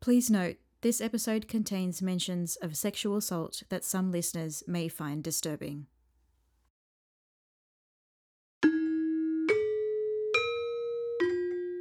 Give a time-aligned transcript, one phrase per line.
[0.00, 5.88] Please note, this episode contains mentions of sexual assault that some listeners may find disturbing.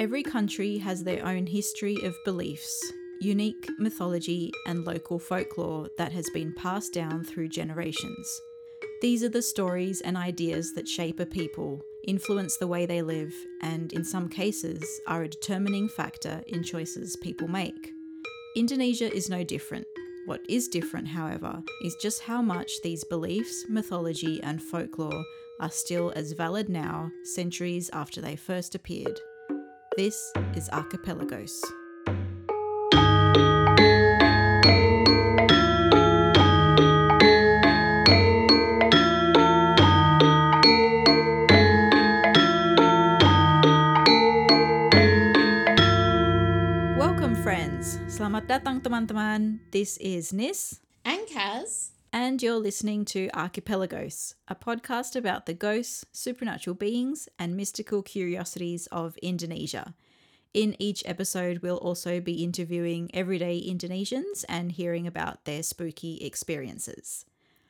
[0.01, 2.91] Every country has their own history of beliefs,
[3.21, 8.41] unique mythology, and local folklore that has been passed down through generations.
[9.01, 13.33] These are the stories and ideas that shape a people, influence the way they live,
[13.61, 17.93] and in some cases are a determining factor in choices people make.
[18.55, 19.85] Indonesia is no different.
[20.25, 25.23] What is different, however, is just how much these beliefs, mythology, and folklore
[25.59, 29.19] are still as valid now, centuries after they first appeared.
[29.97, 31.61] This is Archipelagos.
[48.49, 49.59] Datang, teman-teman.
[49.69, 51.91] This is Nis, And Kaz.
[52.11, 58.87] and you're listening to Archipelagos, a podcast about the ghosts, supernatural beings, and mystical curiosities
[58.91, 59.93] of Indonesia.
[60.51, 67.25] In each episode, we'll also be interviewing everyday Indonesians and hearing about their spooky experiences.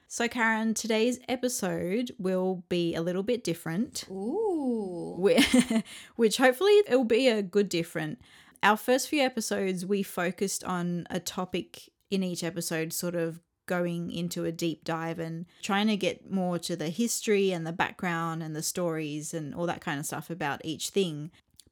[0.08, 4.06] So, Karen, today's episode will be a little bit different.
[4.10, 5.20] Ooh.
[6.16, 8.20] Which hopefully it'll be a good different.
[8.62, 14.12] Our first few episodes, we focused on a topic in each episode, sort of going
[14.12, 18.42] into a deep dive and trying to get more to the history and the background
[18.42, 21.30] and the stories and all that kind of stuff about each thing.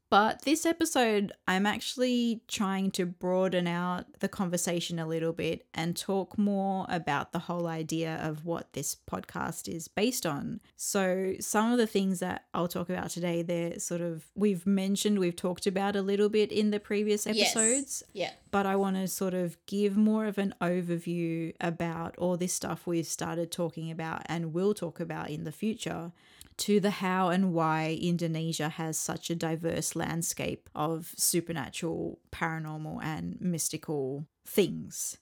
[0.09, 5.97] But this episode, I'm actually trying to broaden out the conversation a little bit and
[5.97, 10.61] talk more about the whole idea of what this podcast is based on.
[10.77, 15.19] So, some of the things that I'll talk about today, they're sort of, we've mentioned,
[15.19, 17.53] we've talked about a little bit in the previous Yes.
[17.55, 18.31] episodes Yeah.
[18.49, 22.87] but I want to sort of give more of an overview about all this stuff
[22.87, 26.13] we've started talking about and will talk about in the future
[26.57, 33.39] to the how and why Indonesia has such a diverse landscape of supernatural, paranormal, and
[33.39, 35.17] mystical things.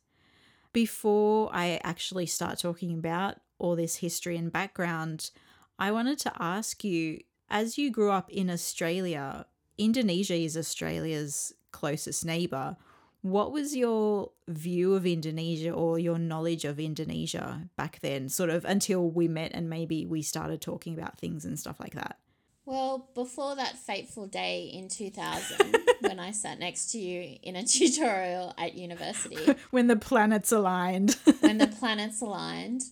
[0.72, 5.32] Before I actually start talking about all this history and background,
[5.78, 9.46] I wanted to ask you as you grew up in Australia,
[9.78, 12.78] Indonesia is Australia's closest neighbor.
[13.26, 18.64] What was your view of Indonesia or your knowledge of Indonesia back then, sort of
[18.66, 22.20] until we met and maybe we started talking about things and stuff like that?
[22.66, 27.64] Well, before that fateful day in 2000, when I sat next to you in a
[27.66, 31.18] tutorial at university, when the planets aligned.
[31.40, 32.84] when the planets aligned,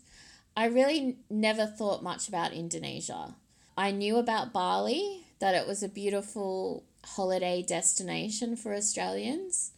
[0.57, 3.35] I really never thought much about Indonesia.
[3.77, 9.73] I knew about Bali, that it was a beautiful holiday destination for Australians.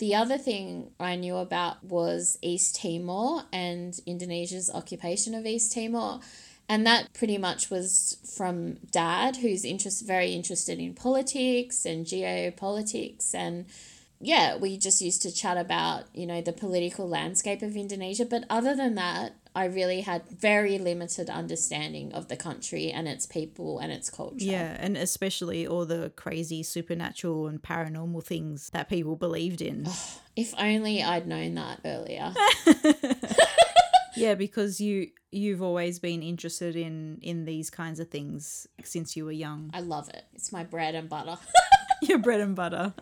[0.00, 6.20] The other thing I knew about was East Timor and Indonesia's occupation of East Timor.
[6.70, 13.34] And that pretty much was from dad, who's interest, very interested in politics and geopolitics.
[13.34, 13.66] And
[14.22, 18.24] yeah, we just used to chat about, you know, the political landscape of Indonesia.
[18.24, 23.26] But other than that, I really had very limited understanding of the country and its
[23.26, 24.36] people and its culture.
[24.44, 29.86] yeah, and especially all the crazy supernatural and paranormal things that people believed in.
[30.36, 32.32] If only I'd known that earlier.
[34.16, 39.24] yeah, because you you've always been interested in in these kinds of things since you
[39.24, 39.70] were young.
[39.74, 40.24] I love it.
[40.32, 41.36] It's my bread and butter.
[42.02, 42.94] your bread and butter.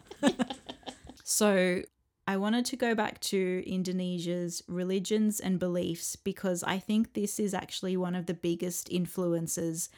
[1.23, 1.83] so,
[2.29, 7.55] I wanted to go back to Indonesia's religions and beliefs because I think this is
[7.55, 9.89] actually one of the biggest influences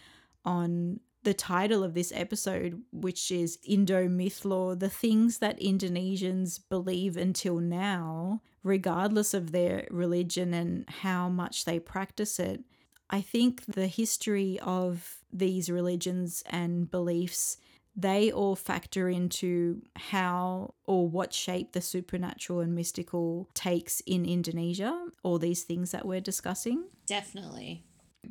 [0.44, 6.60] on the title of this episode, which is Indo Myth Law, the things that Indonesians
[6.68, 12.62] believe until now, regardless of their religion and how much they practice it.
[13.10, 17.56] I think the history of these religions and beliefs
[17.96, 25.06] they all factor into how or what shape the supernatural and mystical takes in Indonesia,
[25.22, 26.84] all these things that we're discussing.
[27.06, 27.84] Definitely.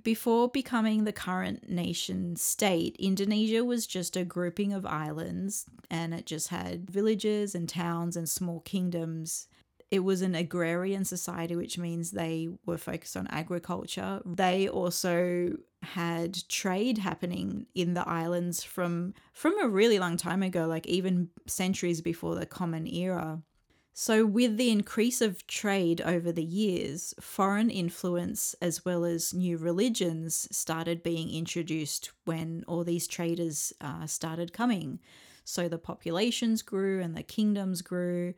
[0.03, 6.25] Before becoming the current nation state, Indonesia was just a grouping of islands and it
[6.25, 9.47] just had villages and towns and small kingdoms.
[9.91, 14.21] It was an agrarian society, which means they were focused on agriculture.
[14.23, 20.65] They also had trade happening in the islands from from a really long time ago,
[20.67, 23.41] like even centuries before the common era.
[23.93, 29.57] So, with the increase of trade over the years, foreign influence as well as new
[29.57, 34.99] religions started being introduced when all these traders uh, started coming.
[35.43, 38.35] So, the populations grew and the kingdoms grew.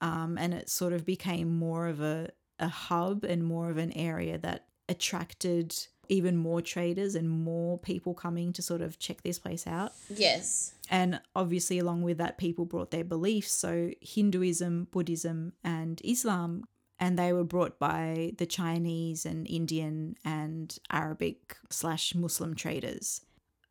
[0.00, 3.92] um, and it sort of became more of a, a hub and more of an
[3.92, 5.74] area that attracted
[6.08, 9.92] even more traders and more people coming to sort of check this place out.
[10.08, 10.74] Yes.
[10.90, 13.52] And obviously, along with that, people brought their beliefs.
[13.52, 16.64] So, Hinduism, Buddhism, and Islam,
[16.98, 23.22] and they were brought by the Chinese and Indian and Arabic slash Muslim traders.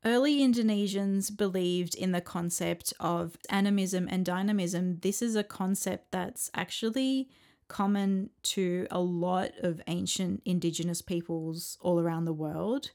[0.04, 5.00] Early Indonesians believed in the concept of animism and dynamism.
[5.02, 7.28] This is a concept that's actually
[7.67, 12.91] common to a lot of ancient indigenous peoples all around the world.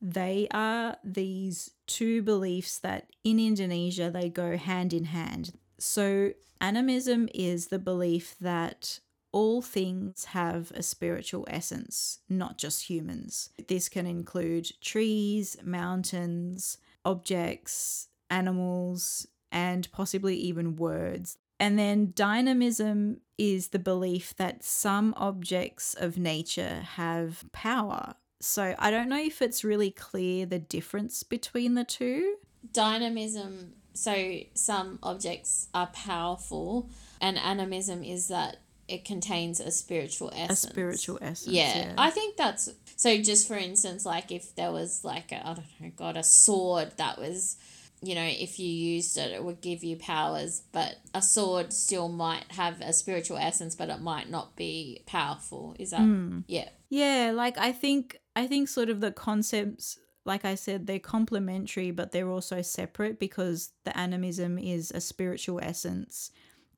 [0.00, 5.52] They are these two beliefs that in Indonesia they go hand in hand.
[5.78, 9.00] So, animism is the belief that
[9.32, 13.50] all things have a spiritual essence, not just humans.
[13.66, 21.36] This can include trees, mountains, objects, animals, and possibly even words.
[21.64, 28.16] And then dynamism is the belief that some objects of nature have power.
[28.40, 32.36] So I don't know if it's really clear the difference between the two.
[32.70, 40.64] Dynamism, so some objects are powerful, and animism is that it contains a spiritual essence.
[40.64, 41.54] A spiritual essence.
[41.54, 41.94] Yeah, Yeah.
[41.96, 43.16] I think that's so.
[43.22, 46.92] Just for instance, like if there was like a I don't know, God, a sword
[46.98, 47.56] that was,
[48.04, 50.62] you know, if you used it, it would give you powers.
[50.72, 55.74] But a sword still might have a spiritual essence, but it might not be powerful.
[55.78, 56.40] Is that Hmm.
[56.46, 56.68] yeah?
[56.90, 61.90] Yeah, like I think I think sort of the concepts like I said they're complementary
[61.90, 66.30] but they're also separate because the animism is a spiritual essence.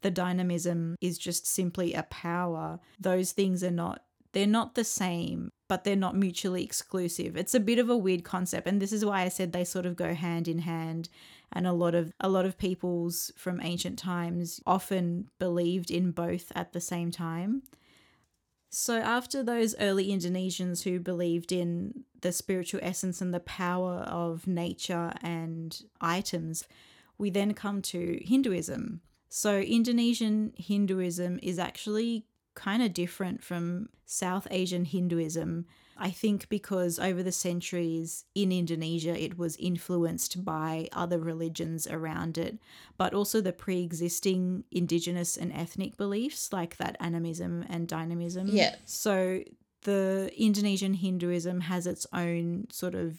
[0.03, 2.81] The dynamism is just simply a power.
[3.01, 4.03] Those things are not
[4.37, 7.39] they're not the same, but they're not mutually exclusive.
[7.39, 9.87] It's a bit of a weird concept and this is why I said they sort
[9.87, 11.09] of go hand in hand
[11.51, 16.53] and a lot of a lot of peoples from ancient times often believed in both
[16.55, 17.63] at the same time.
[18.69, 24.47] So, after those early Indonesians who believed in the spiritual essence and the power of
[24.47, 26.65] nature and items,
[27.17, 29.01] we then come to Hinduism.
[29.31, 35.67] So, Indonesian Hinduism is actually kind of different from South Asian Hinduism.
[35.97, 42.37] I think because over the centuries in Indonesia, it was influenced by other religions around
[42.37, 42.59] it,
[42.99, 48.49] but also the pre existing indigenous and ethnic beliefs like that animism and dynamism.
[48.49, 48.75] Yeah.
[48.85, 49.43] So
[49.83, 53.19] the Indonesian Hinduism has its own sort of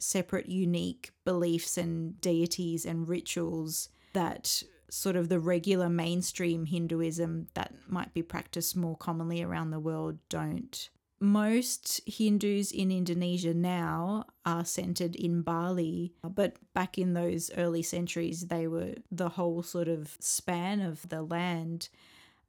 [0.00, 7.72] separate, unique beliefs and deities and rituals that sort of the regular mainstream Hinduism that
[7.86, 10.88] might be practiced more commonly around the world don't.
[11.20, 18.46] Most Hindus in Indonesia now are centered in Bali, but back in those early centuries,
[18.46, 21.88] they were the whole sort of span of the land.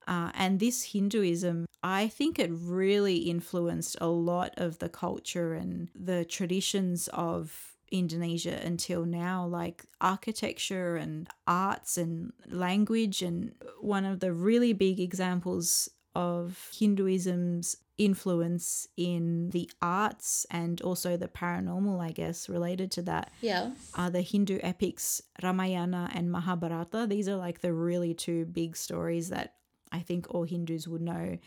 [0.07, 5.87] Uh, and this Hinduism, I think it really influenced a lot of the culture and
[5.95, 13.21] the traditions of Indonesia until now, like architecture and arts and language.
[13.21, 21.17] And one of the really big examples of Hinduism's influence in the arts and also
[21.17, 23.71] the paranormal, I guess, related to that Yeah.
[23.93, 27.07] are the Hindu epics Ramayana and Mahabharata.
[27.07, 29.55] These are like the really two big stories that
[29.91, 31.37] I think all Hindus would know.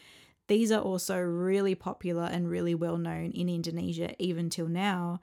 [0.48, 5.20] These are also really popular and really well known in Indonesia even till now.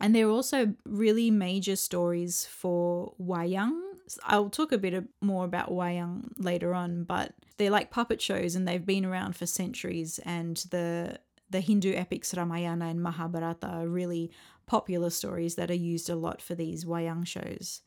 [0.00, 3.80] And they're also really major stories for wayang.
[4.24, 8.66] I'll talk a bit more about wayang later on, but they're like puppet shows and
[8.66, 10.18] they've been around for centuries.
[10.24, 11.18] And the
[11.50, 14.30] the Hindu epics Ramayana and Mahabharata are really
[14.66, 17.82] popular stories that are used a lot for these wayang shows.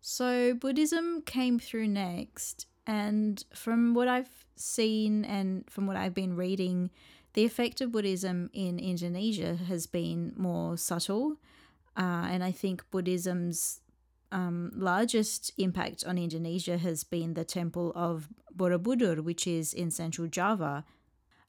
[0.00, 6.34] So Buddhism came through next, and from what I've seen and from what I've been
[6.36, 6.90] reading,
[7.34, 11.36] the effect of Buddhism in Indonesia has been more subtle.
[11.96, 13.80] Uh, and I think Buddhism's
[14.30, 20.28] um, largest impact on Indonesia has been the temple of Borobudur, which is in central
[20.28, 20.84] Java.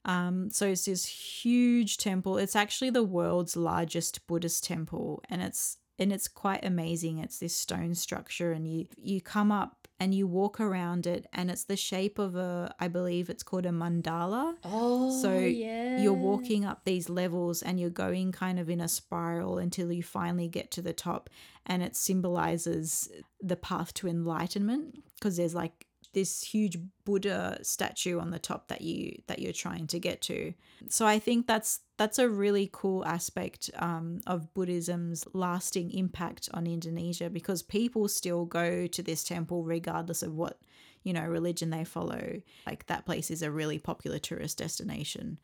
[0.04, 2.38] Um, so it's this huge temple.
[2.38, 7.18] It's actually the world's largest Buddhist temple, and it's and it's quite amazing.
[7.18, 11.50] It's this stone structure, and you you come up and you walk around it, and
[11.50, 14.56] it's the shape of a, I believe it's called a mandala.
[14.64, 15.98] Oh, So yeah.
[15.98, 20.02] you're walking up these levels and you're going kind of in a spiral until you
[20.02, 21.28] finally get to the top
[21.66, 23.10] and it symbolizes
[23.42, 28.80] the path to enlightenment because there's like this huge Buddha statue on the top that
[28.80, 30.52] you that you're trying to get to.
[30.88, 36.66] So I think that's that's a really cool aspect um, of Buddhism's lasting impact on
[36.66, 40.58] Indonesia because people still go to this temple regardless of what
[41.02, 42.42] you know religion they follow.
[42.66, 45.38] Like that place is a really popular tourist destination.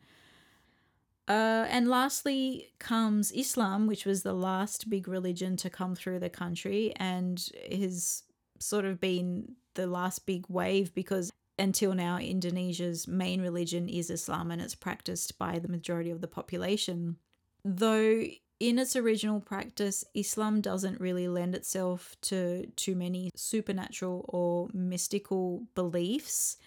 [1.27, 6.29] Uh, and lastly comes Islam, which was the last big religion to come through the
[6.29, 8.23] country and has
[8.59, 14.51] sort of been the last big wave because until now, Indonesia's main religion is Islam
[14.51, 17.17] and it's practiced by the majority of the population.
[17.65, 18.23] Though
[18.59, 25.63] in its original practice, Islam doesn't really lend itself to too many supernatural or mystical
[25.75, 26.57] beliefs.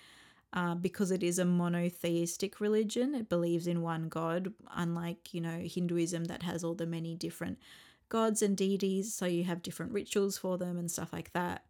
[0.52, 3.14] Uh, because it is a monotheistic religion.
[3.14, 7.60] It believes in one God, unlike, you know, Hinduism that has all the many different
[8.08, 9.14] gods and deities.
[9.14, 11.62] So you have different rituals for them and stuff like that.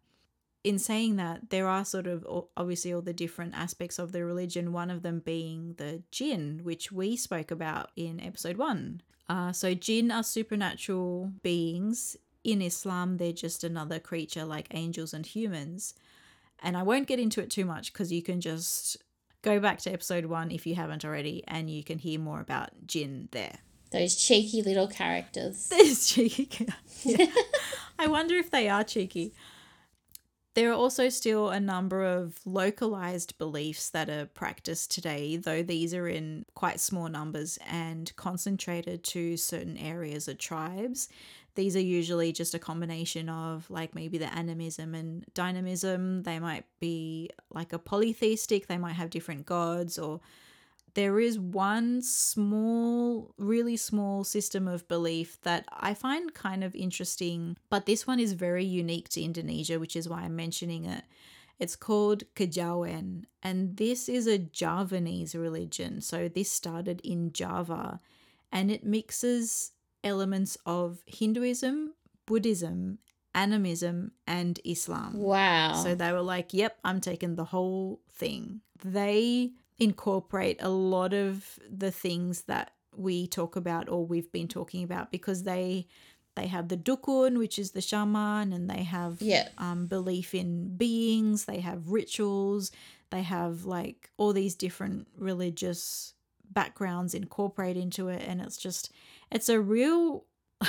[0.63, 2.25] In saying that, there are sort of
[2.55, 6.91] obviously all the different aspects of the religion, one of them being the jinn, which
[6.91, 9.01] we spoke about in episode one.
[9.27, 12.15] Uh, so, jinn are supernatural beings.
[12.43, 15.93] In Islam, they're just another creature like angels and humans.
[16.59, 18.97] And I won't get into it too much because you can just
[19.41, 22.69] go back to episode one if you haven't already and you can hear more about
[22.85, 23.57] Jinn there.
[23.91, 25.67] Those cheeky little characters.
[25.69, 26.67] Those cheeky.
[27.99, 29.33] I wonder if they are cheeky.
[30.53, 35.93] There are also still a number of localized beliefs that are practiced today, though these
[35.93, 41.07] are in quite small numbers and concentrated to certain areas or tribes
[41.55, 46.23] these are usually just a combination of like maybe the animism and dynamism.
[46.23, 50.21] They might be like a polytheistic, they might have different gods, or
[50.93, 57.57] there is one small, really small system of belief that I find kind of interesting,
[57.69, 61.03] but this one is very unique to Indonesia, which is why I'm mentioning it.
[61.59, 66.01] It's called Kejawen, and this is a Javanese religion.
[66.01, 67.99] So this started in Java
[68.51, 69.71] and it mixes
[70.03, 71.93] elements of Hinduism,
[72.25, 72.97] Buddhism,
[73.33, 75.19] animism, and Islam.
[75.19, 75.73] Wow.
[75.83, 78.61] So they were like, yep, I'm taking the whole thing.
[78.83, 84.83] They incorporate a lot of the things that we talk about or we've been talking
[84.83, 85.87] about because they
[86.35, 89.49] they have the dukun which is the shaman and they have yeah.
[89.57, 92.71] um, belief in beings they have rituals
[93.09, 96.13] they have like all these different religious
[96.51, 98.91] backgrounds incorporated into it and it's just
[99.31, 100.25] it's a real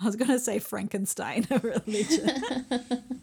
[0.00, 2.42] I was going to say Frankenstein of religion.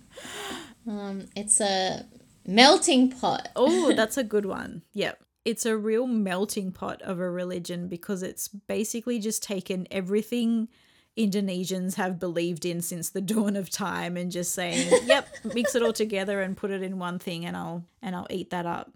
[0.88, 2.06] um, it's a
[2.48, 3.50] melting pot.
[3.56, 4.84] oh, that's a good one.
[4.94, 5.24] Yep.
[5.46, 10.68] It's a real melting pot of a religion because it's basically just taken everything
[11.18, 15.82] Indonesians have believed in since the dawn of time and just saying, "Yep, mix it
[15.82, 18.92] all together and put it in one thing and I'll and I'll eat that up."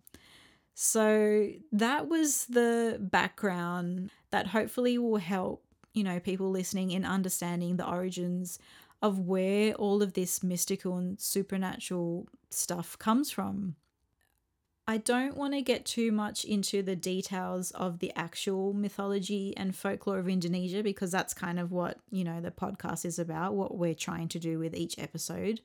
[0.74, 7.78] So, that was the background that hopefully will help you know, people listening in understanding
[7.78, 8.60] the origins
[9.02, 13.76] of where all of this mystical and supernatural stuff comes from.
[14.88, 19.76] I don't want to get too much into the details of the actual mythology and
[19.76, 23.78] folklore of Indonesia because that's kind of what, you know, the podcast is about, what
[23.78, 25.62] we're trying to do with each episode.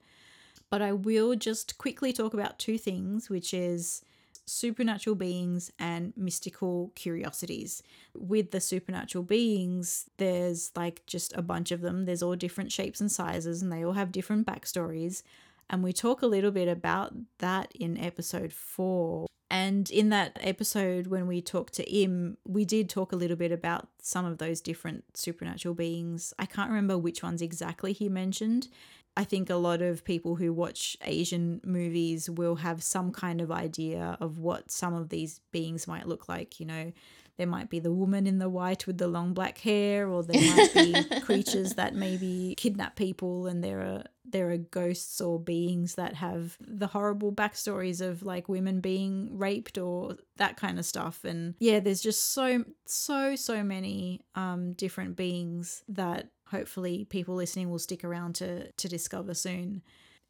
[0.70, 4.02] But I will just quickly talk about two things, which is
[4.46, 7.82] supernatural beings and mystical curiosities.
[8.14, 12.04] With the supernatural beings, there's like just a bunch of them.
[12.04, 15.22] There's all different shapes and sizes, and they all have different backstories.
[15.68, 19.26] And we talk a little bit about that in episode four.
[19.50, 23.52] And in that episode, when we talked to Im, we did talk a little bit
[23.52, 26.34] about some of those different supernatural beings.
[26.38, 28.68] I can't remember which ones exactly he mentioned.
[29.16, 33.50] I think a lot of people who watch Asian movies will have some kind of
[33.50, 36.60] idea of what some of these beings might look like.
[36.60, 36.92] You know,
[37.38, 40.56] there might be the woman in the white with the long black hair, or there
[40.56, 45.94] might be creatures that maybe kidnap people, and there are there are ghosts or beings
[45.94, 51.24] that have the horrible backstories of like women being raped or that kind of stuff.
[51.24, 57.70] And yeah, there's just so so so many um different beings that hopefully people listening
[57.70, 59.82] will stick around to to discover soon.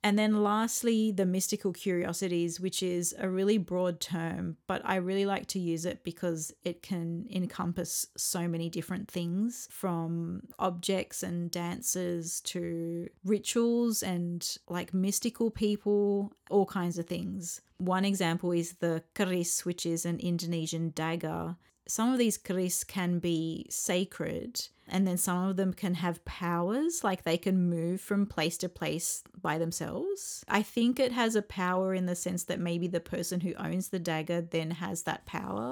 [0.07, 5.27] And then lastly, the mystical curiosities, which is a really broad term, but I really
[5.27, 11.51] like to use it because it can encompass so many different things from objects and
[11.51, 17.61] dances to rituals and like mystical people, all kinds of things.
[17.79, 21.57] One example is the keris, which is an Indonesian dagger
[21.87, 27.03] some of these keris can be sacred and then some of them can have powers
[27.03, 30.45] like they can move from place to place by themselves.
[30.49, 33.89] I think it has a power in the sense that maybe the person who owns
[33.89, 35.71] the dagger then has that power.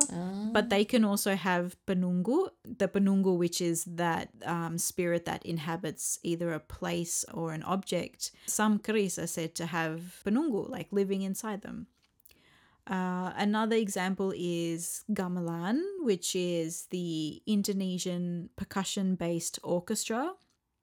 [0.52, 6.18] But they can also have penunggu the penunggu which is that um, spirit that inhabits
[6.22, 8.32] either a place or an object.
[8.46, 11.86] Some keris are said to have penunggu like living inside them
[12.86, 20.32] uh, another example is gamelan, which is the Indonesian percussion based orchestra.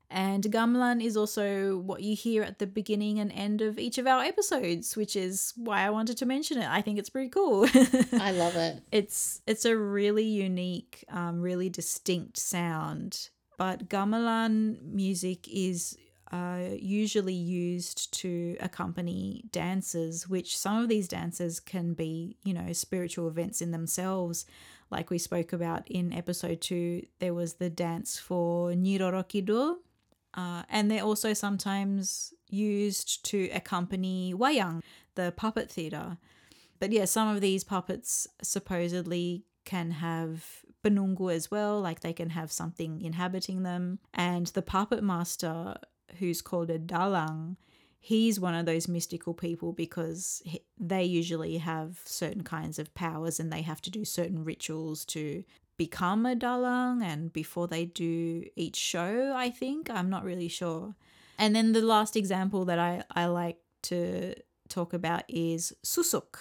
[0.10, 4.08] And gamelan is also what you hear at the beginning and end of each of
[4.08, 6.68] our episodes, which is why I wanted to mention it.
[6.68, 7.66] I think it's pretty cool.
[8.20, 8.82] I love it.
[8.92, 13.30] It's it's a really unique, um, really distinct sound.
[13.58, 15.96] But gamelan music is
[16.80, 23.28] usually used to accompany dances, which some of these dances can be, you know, spiritual
[23.28, 24.46] events in themselves.
[24.90, 29.76] Like we spoke about in episode two, there was the dance for Nyi Roro Kidul,
[30.34, 34.82] uh, and they're also sometimes used to accompany wayang,
[35.16, 36.18] the puppet theatre.
[36.80, 40.46] But yeah, some of these puppets supposedly can have
[40.84, 44.00] penunggu as well, like they can have something inhabiting them.
[44.14, 45.76] And the puppet master
[46.20, 47.58] who's called a dalang,
[48.00, 53.40] he's one of those mystical people because he, they usually have certain kinds of powers
[53.40, 55.44] and they have to do certain rituals to
[55.78, 59.90] become a dalang and before they do each show, I think.
[59.90, 60.96] I'm not really sure.
[61.38, 64.36] And then the last example that I, I like to
[64.68, 66.38] talk about is susuk.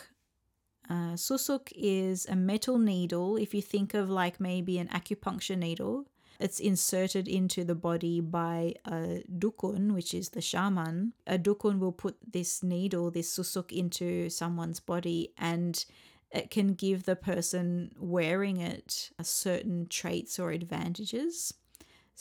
[0.89, 3.37] Uh, susuk is a metal needle.
[3.37, 6.07] If you think of like maybe an acupuncture needle,
[6.41, 11.13] it's inserted into the body by a dukun, which is the shaman.
[11.27, 15.85] A dukun will put this needle, this susuk, into someone's body and
[16.33, 21.53] it can give the person wearing it certain traits or advantages.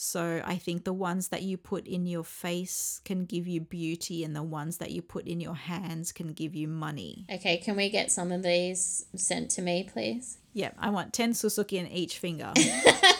[0.01, 4.23] So I think the ones that you put in your face can give you beauty,
[4.23, 7.25] and the ones that you put in your hands can give you money.
[7.29, 10.37] Okay, can we get some of these sent to me, please?
[10.53, 12.53] Yep, I want 10 susuki in each finger.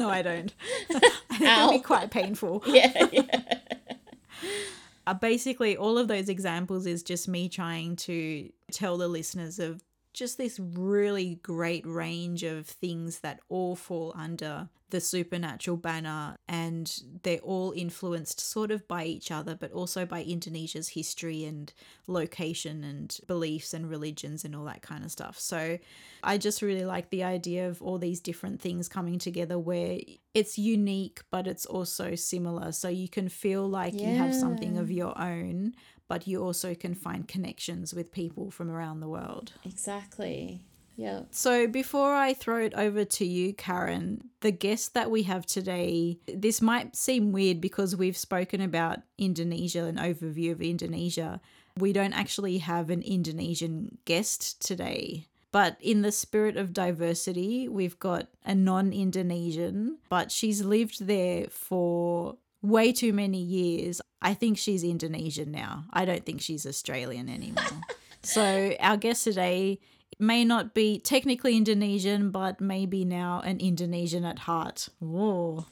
[0.00, 0.52] no, I don't.
[1.40, 2.64] It'll be quite painful.
[2.70, 3.58] Yeah, yeah.
[5.06, 9.82] Uh, basically, all of those examples is just me trying to tell the listeners of
[10.14, 17.02] just this really great range of things that all fall under the supernatural banner and
[17.22, 21.72] they're all influenced sort of by each other but also by Indonesia's history and
[22.06, 25.38] location and beliefs and religions and all that kind of stuff.
[25.38, 25.78] So
[26.22, 29.98] I just really like the idea of all these different things coming together where
[30.34, 34.90] it's unique but it's also similar so you can feel like you have something of
[34.90, 35.74] your own
[36.10, 39.52] but you also can find connections with people from around the world.
[39.64, 40.64] Exactly.
[40.96, 41.22] Yeah.
[41.30, 46.18] So before I throw it over to you, Karen, the guest that we have today,
[46.26, 51.40] this might seem weird because we've spoken about Indonesia, an overview of Indonesia.
[51.78, 55.26] We don't actually have an Indonesian guest today.
[55.52, 61.46] But in the spirit of diversity, we've got a non Indonesian, but she's lived there
[61.48, 64.00] for way too many years.
[64.22, 65.86] I think she's Indonesian now.
[65.92, 67.64] I don't think she's Australian anymore.
[68.22, 69.80] so our guest today
[70.20, 74.88] may not be technically Indonesian, but maybe now an Indonesian at heart.
[74.98, 75.66] Whoa.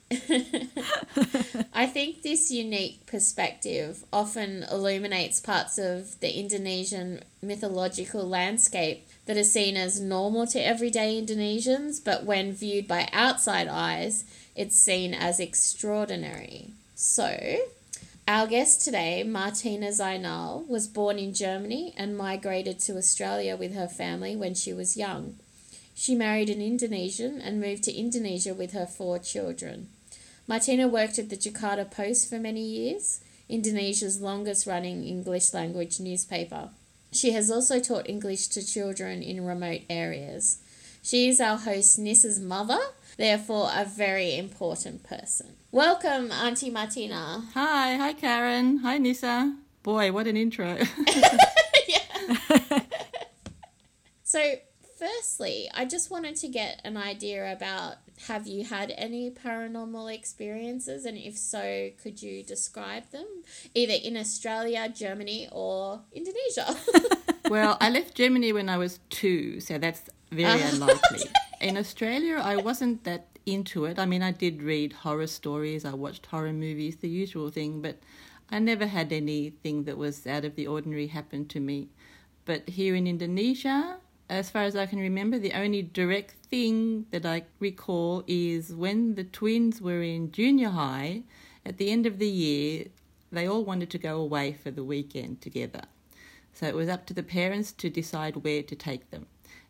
[1.72, 9.44] I think this unique perspective often illuminates parts of the Indonesian mythological landscape that are
[9.44, 14.24] seen as normal to everyday Indonesians, but when viewed by outside eyes,
[14.56, 16.72] it's seen as extraordinary.
[16.94, 17.58] So,
[18.28, 23.88] our guest today, Martina Zainal, was born in Germany and migrated to Australia with her
[23.88, 25.36] family when she was young.
[25.94, 29.88] She married an Indonesian and moved to Indonesia with her four children.
[30.46, 36.68] Martina worked at the Jakarta Post for many years, Indonesia's longest running English language newspaper.
[37.10, 40.58] She has also taught English to children in remote areas.
[41.02, 42.78] She is our host, Nissa's mother,
[43.18, 45.56] therefore, a very important person.
[45.70, 47.44] Welcome, Auntie Martina.
[47.52, 48.78] Hi, hi Karen.
[48.78, 49.54] Hi Nisa.
[49.82, 50.78] Boy, what an intro.
[54.28, 54.56] So,
[54.98, 57.94] firstly, I just wanted to get an idea about
[58.26, 61.06] have you had any paranormal experiences?
[61.06, 63.24] And if so, could you describe them?
[63.74, 66.76] Either in Australia, Germany, or Indonesia.
[67.48, 70.74] well, I left Germany when I was two, so that's very uh-huh.
[70.74, 71.30] unlikely.
[71.60, 73.98] In Australia, I wasn't that into it.
[73.98, 77.98] I mean, I did read horror stories, I watched horror movies, the usual thing, but
[78.48, 81.88] I never had anything that was out of the ordinary happen to me.
[82.44, 83.98] But here in Indonesia,
[84.30, 89.16] as far as I can remember, the only direct thing that I recall is when
[89.16, 91.22] the twins were in junior high,
[91.66, 92.86] at the end of the year,
[93.32, 95.82] they all wanted to go away for the weekend together.
[96.52, 99.26] So it was up to the parents to decide where to take them.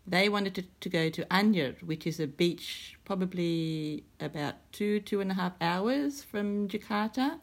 [0.08, 5.20] They wanted to, to go to Anyer, which is a beach probably about two, two
[5.20, 7.40] and a half hours from Jakarta.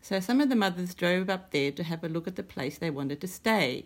[0.00, 2.78] So some of the mothers drove up there to have a look at the place
[2.78, 3.84] they wanted to stay.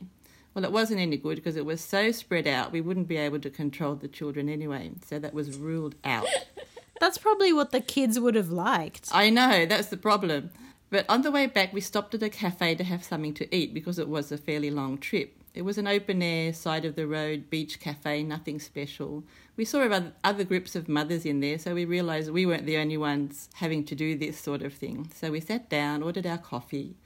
[0.55, 3.41] Well, it wasn't any good because it was so spread out, we wouldn't be able
[3.41, 4.93] to control the children anyway.
[5.05, 6.27] So that was ruled out.
[7.01, 9.09] That's probably what the kids would have liked.
[9.11, 10.51] I know, that's the problem.
[10.89, 13.75] But on the way back, we stopped at a cafe to have something to eat
[13.75, 15.42] because it was a fairly long trip.
[15.55, 19.23] It was an open air, side of the road beach cafe, nothing special.
[19.55, 19.87] We saw
[20.25, 23.85] other groups of mothers in there, so we realised we weren't the only ones having
[23.85, 25.11] to do this sort of thing.
[25.15, 26.97] So we sat down, ordered our coffee,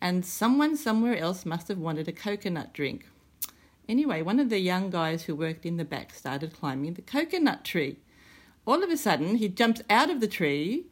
[0.00, 3.08] and someone somewhere else must have wanted a coconut drink.
[3.88, 7.64] Anyway, one of the young guys who worked in the back started climbing the coconut
[7.64, 7.96] tree.
[8.66, 10.86] All of a sudden, he jumps out of the tree,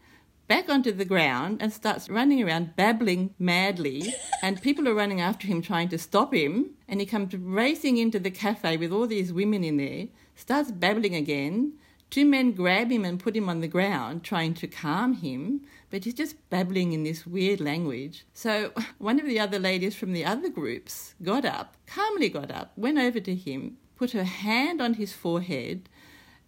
[0.46, 4.14] back onto the ground, and starts running around babbling madly.
[4.42, 6.70] and people are running after him trying to stop him.
[6.88, 11.14] And he comes racing into the cafe with all these women in there, starts babbling
[11.14, 11.74] again.
[12.10, 15.62] Two men grab him and put him on the ground, trying to calm him
[15.94, 18.26] but he's just babbling in this weird language.
[18.32, 22.72] So one of the other ladies from the other groups got up, calmly got up,
[22.76, 25.88] went over to him, put her hand on his forehead,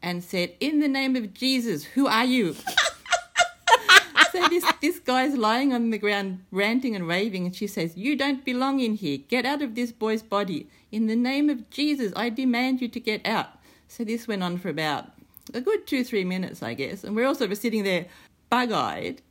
[0.02, 2.56] and said, In the name of Jesus, who are you?
[4.36, 8.16] so this, this guy's lying on the ground ranting and raving, and she says, You
[8.16, 9.18] don't belong in here.
[9.18, 10.68] Get out of this boy's body.
[10.92, 13.48] In the name of Jesus, I demand you to get out.
[13.88, 15.06] So this went on for about
[15.54, 17.02] a good two, three minutes, I guess.
[17.04, 18.06] And we're all sort of sitting there
[18.50, 19.22] bug eyed.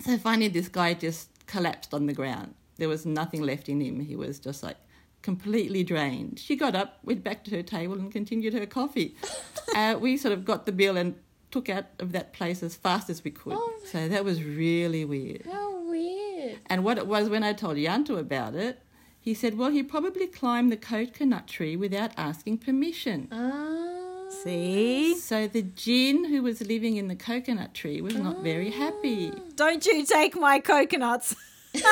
[0.00, 2.54] So finally, this guy just collapsed on the ground.
[2.76, 4.00] There was nothing left in him.
[4.00, 4.76] He was just like
[5.22, 6.38] completely drained.
[6.38, 9.16] She got up, went back to her table, and continued her coffee.
[9.76, 11.14] uh, we sort of got the bill and
[11.54, 13.52] took out of that place as fast as we could.
[13.56, 15.46] Oh, so that was really weird.
[15.46, 16.58] How weird.
[16.66, 18.80] And what it was when I told Yanto about it,
[19.20, 23.28] he said, well, he probably climbed the coconut tree without asking permission.
[23.30, 24.28] Ah.
[24.42, 25.14] See?
[25.14, 29.30] So the jinn who was living in the coconut tree was not very happy.
[29.54, 31.36] Don't you take my coconuts.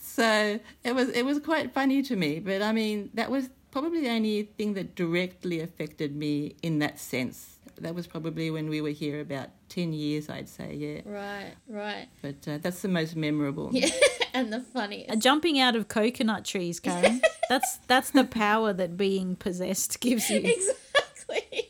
[0.00, 4.00] so it was it was quite funny to me, but I mean that was probably
[4.00, 7.58] the only thing that directly affected me in that sense.
[7.78, 11.00] That was probably when we were here about 10 years, I'd say, yeah.
[11.04, 12.06] Right, right.
[12.22, 13.68] But uh, that's the most memorable.
[13.72, 13.90] Yeah,
[14.34, 15.10] and the funniest.
[15.10, 17.20] Uh, jumping out of coconut trees, Karen.
[17.50, 20.38] that's that's the power that being possessed gives you.
[20.38, 21.68] Exactly.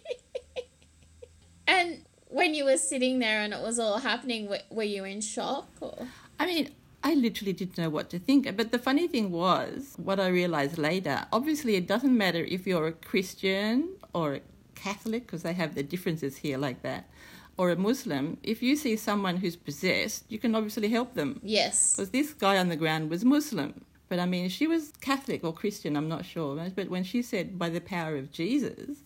[1.67, 5.69] and when you were sitting there and it was all happening, were you in shock
[5.81, 6.07] or?
[6.39, 6.71] I mean,
[7.09, 8.41] I literally didn't know what to think.
[8.57, 12.89] But the funny thing was, what I realized later, obviously, it doesn't matter if you're
[12.89, 14.41] a Christian or a
[14.75, 17.09] Catholic, because they have the differences here like that,
[17.57, 18.39] or a Muslim.
[18.43, 21.41] If you see someone who's possessed, you can obviously help them.
[21.45, 21.95] Yes.
[21.95, 23.85] Because this guy on the ground was Muslim.
[24.09, 26.55] But I mean, she was Catholic or Christian, I'm not sure.
[26.75, 29.05] But when she said, by the power of Jesus,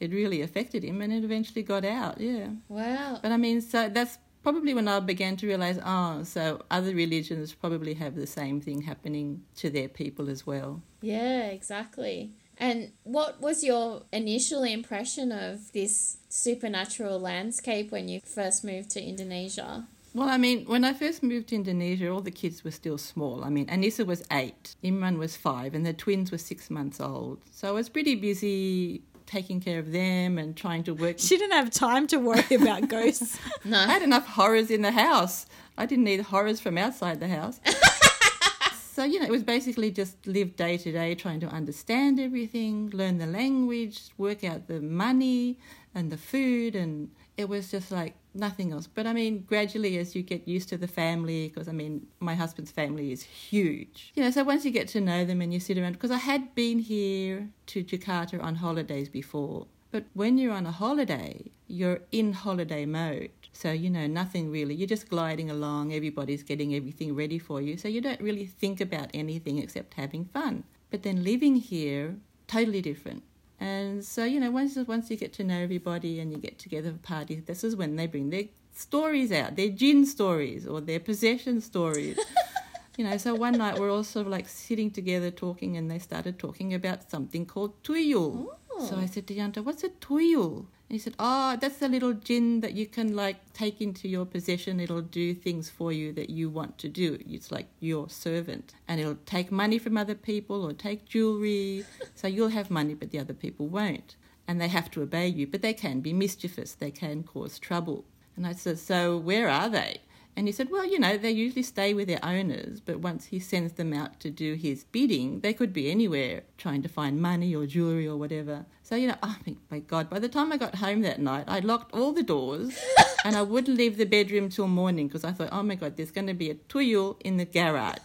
[0.00, 2.48] it really affected him and it eventually got out, yeah.
[2.68, 3.18] Wow.
[3.22, 7.52] But I mean, so that's probably when I began to realize, oh, so other religions
[7.54, 10.82] probably have the same thing happening to their people as well.
[11.00, 12.30] Yeah, exactly.
[12.58, 19.02] And what was your initial impression of this supernatural landscape when you first moved to
[19.02, 19.88] Indonesia?
[20.12, 23.42] Well, I mean, when I first moved to Indonesia, all the kids were still small.
[23.42, 27.40] I mean, Anissa was eight, Imran was five, and the twins were six months old.
[27.50, 31.16] So I was pretty busy taking care of them and trying to work.
[31.18, 33.38] She didn't have time to worry about ghosts.
[33.64, 33.78] no.
[33.78, 35.46] I had enough horrors in the house.
[35.76, 37.60] I didn't need horrors from outside the house.
[38.92, 42.90] so, you know, it was basically just live day to day trying to understand everything,
[42.92, 45.58] learn the language, work out the money
[45.94, 48.86] and the food and it was just like nothing else.
[48.86, 52.34] But I mean, gradually as you get used to the family, because I mean, my
[52.34, 54.12] husband's family is huge.
[54.14, 56.18] You know, so once you get to know them and you sit around, because I
[56.18, 59.66] had been here to Jakarta on holidays before.
[59.90, 63.30] But when you're on a holiday, you're in holiday mode.
[63.52, 64.74] So, you know, nothing really.
[64.74, 67.76] You're just gliding along, everybody's getting everything ready for you.
[67.76, 70.64] So, you don't really think about anything except having fun.
[70.90, 72.16] But then living here,
[72.48, 73.22] totally different.
[73.64, 76.92] And so, you know, once once you get to know everybody and you get together
[76.92, 81.00] for parties, this is when they bring their stories out, their jinn stories or their
[81.00, 82.18] possession stories.
[82.98, 85.98] you know, so one night we're all sort of like sitting together talking and they
[85.98, 88.48] started talking about something called tuyul.
[88.70, 88.84] Oh.
[88.86, 90.66] So I said to Yanto, what's a tuyul?
[90.88, 94.26] And he said, Oh, that's the little jinn that you can like take into your
[94.26, 94.80] possession.
[94.80, 97.18] It'll do things for you that you want to do.
[97.28, 98.74] It's like your servant.
[98.86, 101.84] And it'll take money from other people or take jewelry.
[102.14, 104.16] so you'll have money, but the other people won't.
[104.46, 106.74] And they have to obey you, but they can be mischievous.
[106.74, 108.04] They can cause trouble.
[108.36, 110.00] And I said, So where are they?
[110.36, 113.38] And he said, Well, you know, they usually stay with their owners, but once he
[113.38, 117.54] sends them out to do his bidding, they could be anywhere trying to find money
[117.54, 118.66] or jewelry or whatever.
[118.82, 121.44] So, you know, I think, my God, by the time I got home that night,
[121.46, 122.78] I locked all the doors
[123.24, 126.10] and I wouldn't leave the bedroom till morning because I thought, oh my God, there's
[126.10, 127.98] going to be a tuyul in the garage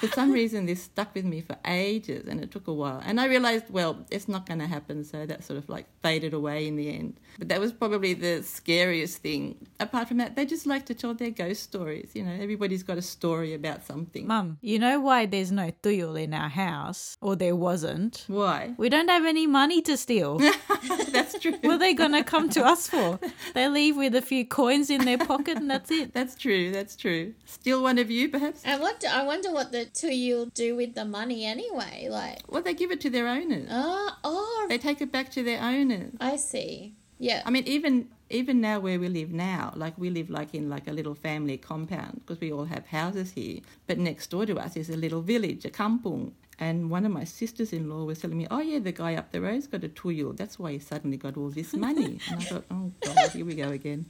[0.00, 3.20] for some reason this stuck with me for ages and it took a while and
[3.20, 6.66] i realized well it's not going to happen so that sort of like faded away
[6.66, 10.66] in the end but that was probably the scariest thing apart from that they just
[10.66, 14.58] like to tell their ghost stories you know everybody's got a story about something Mum,
[14.62, 17.16] you know why there's no tuyul in our house?
[17.20, 18.24] Or there wasn't?
[18.28, 20.38] why We don't have any money to steal.
[21.12, 23.18] that's true what are they going to come to us for?
[23.54, 26.14] They leave with a few coins in their pocket and that's it.
[26.14, 29.89] that's true that's true still one of you perhaps I wonder, I wonder what the
[29.94, 32.08] tuyul do with the money anyway.
[32.10, 35.42] Like, well they give it to their owners oh, oh, they take it back to
[35.42, 36.94] their owners I see.
[37.20, 37.42] Yeah.
[37.44, 40.88] I mean, even even now where we live now, like we live like in like
[40.88, 43.60] a little family compound because we all have houses here.
[43.86, 46.32] But next door to us is a little village, a kampung.
[46.60, 49.66] And one of my sisters-in-law was telling me, "Oh yeah, the guy up the road's
[49.66, 50.36] got a tuyul.
[50.36, 53.54] That's why he suddenly got all this money." and I thought, "Oh God, here we
[53.54, 54.06] go again."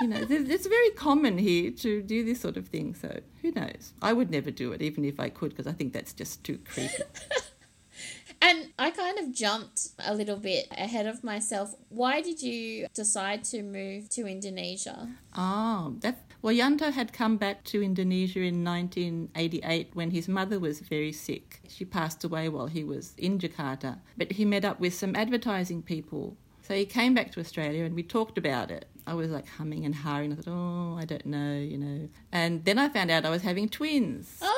[0.00, 2.94] You know, it's very common here to do this sort of thing.
[2.94, 3.94] So who knows?
[4.02, 6.58] I would never do it, even if I could, because I think that's just too
[6.64, 7.02] creepy.
[8.40, 11.74] And I kind of jumped a little bit ahead of myself.
[11.88, 15.08] Why did you decide to move to Indonesia?
[15.36, 20.80] Oh, that well, Yanto had come back to Indonesia in 1988 when his mother was
[20.80, 21.60] very sick.
[21.68, 25.82] She passed away while he was in Jakarta, but he met up with some advertising
[25.82, 26.36] people.
[26.62, 28.84] So he came back to Australia and we talked about it.
[29.06, 30.32] I was like humming and hawing.
[30.32, 32.08] I thought, oh, I don't know, you know.
[32.30, 34.40] And then I found out I was having twins.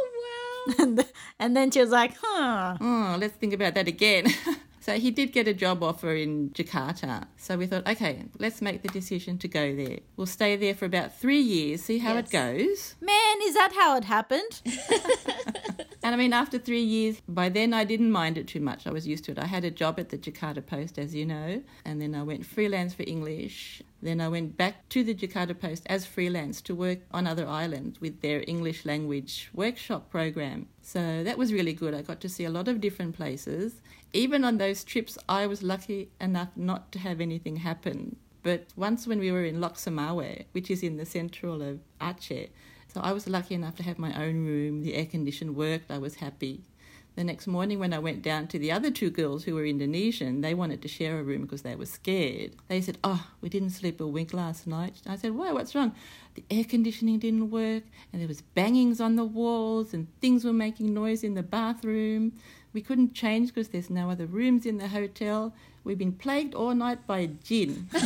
[0.00, 0.84] Oh, wow.
[0.84, 1.04] And,
[1.38, 2.76] and then she was like, huh.
[2.80, 4.26] Oh, let's think about that again.
[4.88, 7.26] so he did get a job offer in Jakarta.
[7.36, 9.98] So we thought, okay, let's make the decision to go there.
[10.16, 12.94] We'll stay there for about three years, see how it goes.
[12.98, 14.62] Man, is that how it happened?
[16.02, 18.86] And I mean, after three years, by then I didn't mind it too much.
[18.86, 19.38] I was used to it.
[19.38, 22.46] I had a job at the Jakarta Post, as you know, and then I went
[22.46, 23.82] freelance for English.
[24.00, 28.00] Then I went back to the Jakarta Post as freelance to work on other islands
[28.00, 30.68] with their English language workshop program.
[30.82, 31.94] So that was really good.
[31.94, 33.82] I got to see a lot of different places.
[34.12, 38.16] Even on those trips, I was lucky enough not to have anything happen.
[38.42, 42.48] But once when we were in Lhokseumawe, which is in the central of Aceh,
[42.92, 44.82] so I was lucky enough to have my own room.
[44.82, 45.90] The air condition worked.
[45.90, 46.62] I was happy.
[47.18, 50.40] The next morning, when I went down to the other two girls who were Indonesian,
[50.40, 52.52] they wanted to share a room because they were scared.
[52.68, 55.02] They said, Oh, we didn't sleep a wink last night.
[55.04, 55.50] I said, Why?
[55.50, 55.96] What's wrong?
[56.36, 60.52] The air conditioning didn't work, and there was bangings on the walls, and things were
[60.52, 62.34] making noise in the bathroom.
[62.72, 65.52] We couldn't change because there's no other rooms in the hotel.
[65.82, 67.88] We've been plagued all night by a jinn.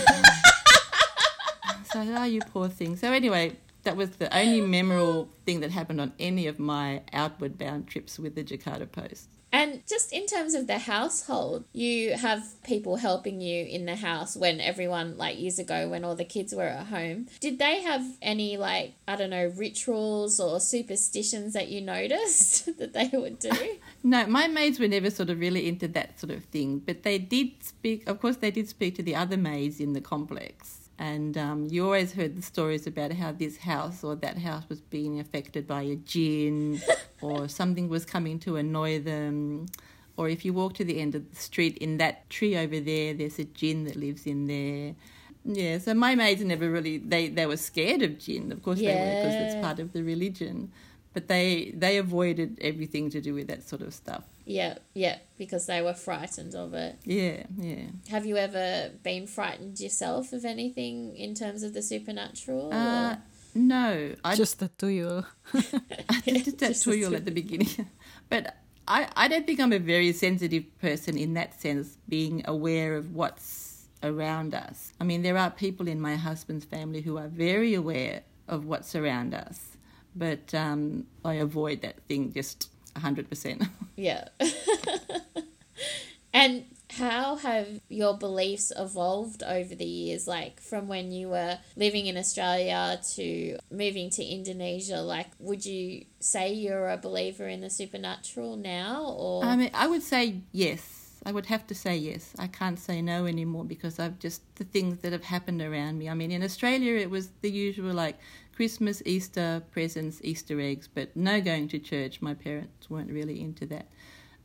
[1.84, 2.96] so Oh, you poor thing.
[2.96, 7.58] So, anyway, that was the only memorable thing that happened on any of my outward
[7.58, 9.28] bound trips with the Jakarta Post.
[9.54, 14.34] And just in terms of the household, you have people helping you in the house
[14.34, 17.26] when everyone, like years ago, when all the kids were at home.
[17.38, 22.94] Did they have any, like, I don't know, rituals or superstitions that you noticed that
[22.94, 23.50] they would do?
[24.04, 27.18] No, my maids were never sort of really into that sort of thing, but they
[27.18, 30.81] did speak, of course, they did speak to the other maids in the complex.
[30.98, 34.80] And um, you always heard the stories about how this house or that house was
[34.80, 36.80] being affected by a jinn,
[37.20, 39.66] or something was coming to annoy them.
[40.16, 43.14] Or if you walk to the end of the street in that tree over there,
[43.14, 44.94] there's a jinn that lives in there.
[45.44, 48.86] Yeah, so my maids never really they they were scared of jinn, of course they
[48.86, 50.70] were because it's part of the religion,
[51.12, 54.24] but they they avoided everything to do with that sort of stuff.
[54.44, 56.98] yeah, yeah, because they were frightened of it.
[57.04, 57.86] Yeah, yeah.
[58.10, 62.72] Have you ever been frightened yourself of anything in terms of the supernatural?
[62.72, 63.16] Uh,
[63.54, 65.26] no, I Just the tuyul.
[65.54, 67.68] I did that just tuyul at the beginning,
[68.30, 68.56] but
[68.88, 73.14] I I don't think I'm a very sensitive person in that sense, being aware of
[73.14, 74.92] what's around us.
[75.00, 78.96] I mean, there are people in my husband's family who are very aware of what's
[78.96, 79.71] around us,
[80.14, 83.64] but um, I avoid that thing just hundred percent.
[83.94, 84.28] Yeah.
[86.32, 86.64] and
[86.96, 90.26] how have your beliefs evolved over the years?
[90.26, 96.06] Like from when you were living in Australia to moving to Indonesia, like would you
[96.20, 101.20] say you're a believer in the supernatural now or I mean, I would say yes.
[101.24, 102.32] I would have to say yes.
[102.38, 106.08] I can't say no anymore because I've just the things that have happened around me.
[106.08, 108.18] I mean, in Australia, it was the usual like
[108.54, 112.20] Christmas, Easter presents, Easter eggs, but no going to church.
[112.20, 113.86] My parents weren't really into that.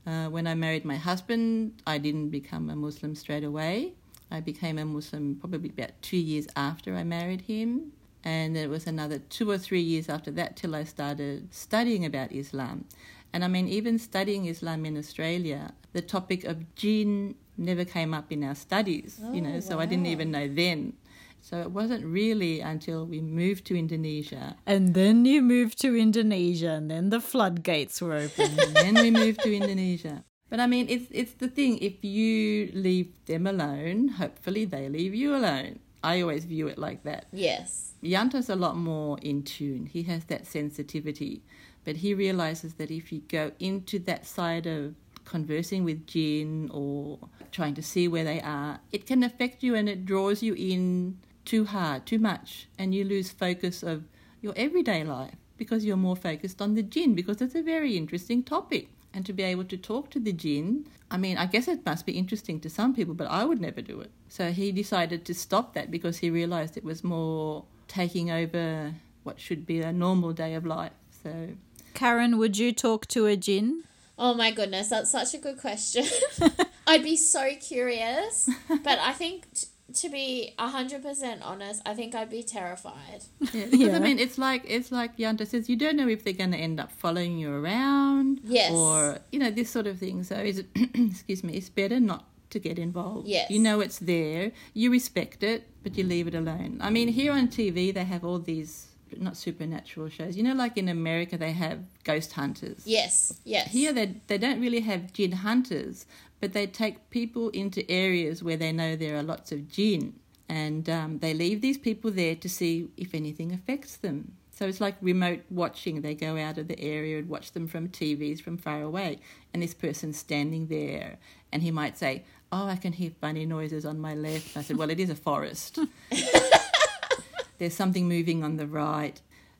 [0.05, 3.93] Uh, when I married my husband, I didn't become a Muslim straight away.
[4.31, 7.91] I became a Muslim probably about two years after I married him.
[8.23, 12.31] And it was another two or three years after that till I started studying about
[12.31, 12.85] Islam.
[13.33, 18.31] And I mean, even studying Islam in Australia, the topic of jinn never came up
[18.31, 20.93] in our studies, you know, Oh, so I didn't even know then.
[21.41, 26.71] So it wasn't really until we moved to Indonesia And then you moved to Indonesia,
[26.71, 28.59] and then the floodgates were open.
[28.59, 30.23] and then we moved to Indonesia.
[30.49, 31.77] But I mean, it's it's the thing.
[31.79, 35.79] If you leave them alone, hopefully they leave you alone.
[36.03, 37.25] I always view it like that.
[37.33, 37.95] Yes.
[38.01, 39.87] Yanto's a lot more in tune.
[39.91, 41.43] He has that sensitivity,
[41.83, 44.95] but he realizes that if you go into that side of
[45.25, 47.19] conversing with jinn or
[47.51, 51.17] trying to see where they are, it can affect you and it draws you in
[51.47, 54.03] too hard, too much, and you lose focus of
[54.41, 58.43] your everyday life because you're more focused on the jinn because it's a very interesting
[58.43, 58.89] topic.
[59.13, 62.05] And to be able to talk to the jinn, I mean, I guess it must
[62.05, 64.11] be interesting to some people, but I would never do it.
[64.27, 69.39] So he decided to stop that because he realized it was more taking over what
[69.39, 70.91] should be a normal day of life.
[71.23, 71.49] So
[71.93, 73.83] Karen, would you talk to a jinn?
[74.19, 76.05] Oh my goodness, that's such a good question.
[76.87, 78.49] I'd be so curious,
[78.83, 83.23] but I think t- to be 100% honest, I think I'd be terrified.
[83.39, 83.95] yeah, because Yeah.
[83.95, 86.57] I mean, it's like it's like Yanto says, you don't know if they're going to
[86.57, 88.71] end up following you around, Yes.
[88.71, 90.23] or you know this sort of thing.
[90.23, 90.67] So is it?
[90.93, 91.53] excuse me.
[91.55, 93.27] It's better not to get involved.
[93.27, 93.49] Yes.
[93.49, 96.77] you know it's there, you respect it, but you leave it alone.
[96.81, 100.35] I mean, here on TV they have all these not supernatural shows.
[100.35, 102.83] You know, like in America they have ghost hunters.
[102.85, 103.71] Yes, yes.
[103.71, 106.05] Here they they don't really have jinn hunters,
[106.39, 110.13] but they take people into areas where they know there are lots of jinn,
[110.49, 114.33] and um, they leave these people there to see if anything affects them.
[114.51, 116.01] So it's like remote watching.
[116.01, 119.19] They go out of the area and watch them from TVs from far away,
[119.53, 121.17] and this person's standing there,
[121.51, 124.77] and he might say, "Oh, I can hear funny noises on my left." I said,
[124.77, 125.79] "Well, it is a forest."
[127.57, 129.19] There's something moving on the right.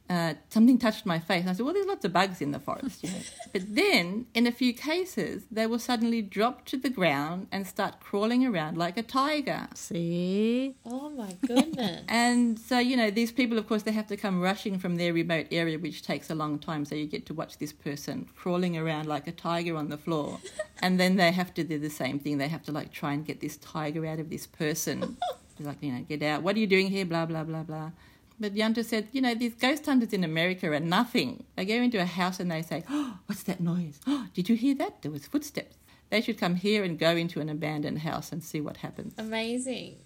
[0.09, 1.41] Uh, something touched my face.
[1.41, 3.17] And I said, Well, there's lots of bugs in the forest, you know.
[3.53, 7.99] but then, in a few cases, they will suddenly drop to the ground and start
[7.99, 9.67] crawling around like a tiger.
[9.73, 10.75] See?
[10.85, 12.03] oh my goodness.
[12.07, 15.11] And so, you know, these people, of course, they have to come rushing from their
[15.11, 16.85] remote area, which takes a long time.
[16.85, 20.39] So you get to watch this person crawling around like a tiger on the floor.
[20.79, 22.37] and then they have to do the same thing.
[22.37, 25.17] They have to, like, try and get this tiger out of this person.
[25.59, 26.43] like, you know, get out.
[26.43, 27.05] What are you doing here?
[27.05, 27.91] Blah, blah, blah, blah.
[28.39, 31.43] But Yanto said, you know, these ghost hunters in America are nothing.
[31.55, 33.99] They go into a house and they say, oh, what's that noise?
[34.05, 35.01] Oh, did you hear that?
[35.01, 35.75] There was footsteps.
[36.09, 39.13] They should come here and go into an abandoned house and see what happens.
[39.17, 39.97] Amazing.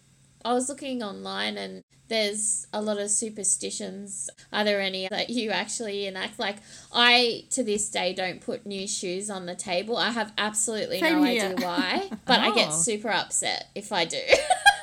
[0.45, 4.29] I was looking online and there's a lot of superstitions.
[4.51, 6.39] Are there any that you actually enact?
[6.39, 6.57] Like,
[6.91, 9.97] I to this day don't put new shoes on the table.
[9.97, 11.43] I have absolutely Same no here.
[11.53, 12.71] idea why, but I get Oh.
[12.71, 14.17] super upset if I do.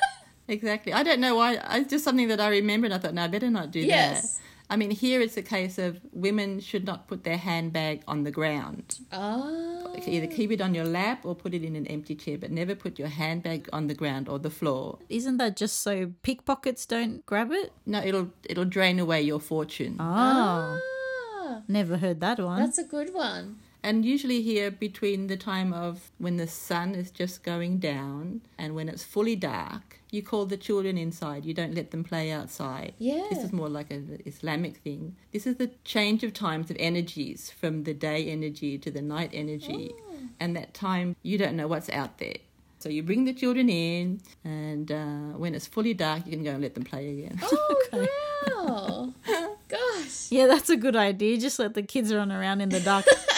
[0.49, 0.91] Exactly.
[0.93, 1.59] I don't know why.
[1.79, 4.35] It's just something that I remember, and I thought, no, I better not do Yes.
[4.37, 4.41] that.
[4.71, 8.31] I mean, here it's a case of women should not put their handbag on the
[8.31, 8.99] ground.
[9.11, 9.75] oh.
[10.07, 12.73] Either keep it on your lap or put it in an empty chair, but never
[12.73, 14.97] put your handbag on the ground or the floor.
[15.09, 17.73] Isn't that just so pickpockets don't grab it?
[17.85, 19.97] No, it'll it'll drain away your fortune.
[19.99, 22.59] Oh, Ah, never heard that one.
[22.61, 23.57] that's a good one.
[23.83, 28.73] And usually here between the time of when the sun is just going down and
[28.75, 31.45] when it's fully dark, you call the children inside.
[31.45, 32.93] You don't let them play outside.
[32.97, 33.27] Yeah.
[33.29, 35.15] This is more like an Islamic thing.
[35.31, 39.31] This is the change of times of energies from the day energy to the night
[39.33, 39.93] energy.
[40.39, 42.37] And that time, you don't know what's out there.
[42.79, 46.51] So you bring the children in, and uh, when it's fully dark, you can go
[46.51, 47.37] and let them play again.
[47.43, 47.75] Oh,
[49.13, 49.13] wow.
[49.67, 50.31] Gosh.
[50.31, 51.37] yeah, that's a good idea.
[51.37, 53.05] Just let the kids run around in the dark.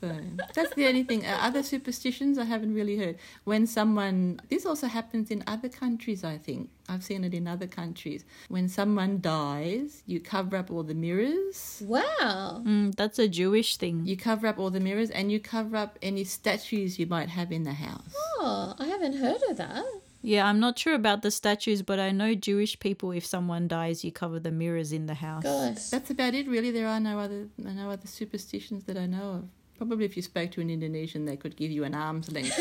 [0.00, 0.14] So
[0.54, 1.24] that's the only thing.
[1.24, 3.16] Uh, other superstitions I haven't really heard.
[3.44, 6.70] When someone, this also happens in other countries, I think.
[6.88, 8.24] I've seen it in other countries.
[8.48, 11.82] When someone dies, you cover up all the mirrors.
[11.84, 12.62] Wow.
[12.64, 14.06] Mm, that's a Jewish thing.
[14.06, 17.50] You cover up all the mirrors and you cover up any statues you might have
[17.50, 18.14] in the house.
[18.38, 19.84] Oh, I haven't heard of that.
[20.22, 24.04] Yeah, I'm not sure about the statues, but I know Jewish people, if someone dies,
[24.04, 25.44] you cover the mirrors in the house.
[25.44, 25.88] Gosh.
[25.90, 26.70] That's about it, really.
[26.70, 29.48] There are no other no other superstitions that I know of.
[29.78, 32.58] Probably if you spoke to an Indonesian, they could give you an arm's length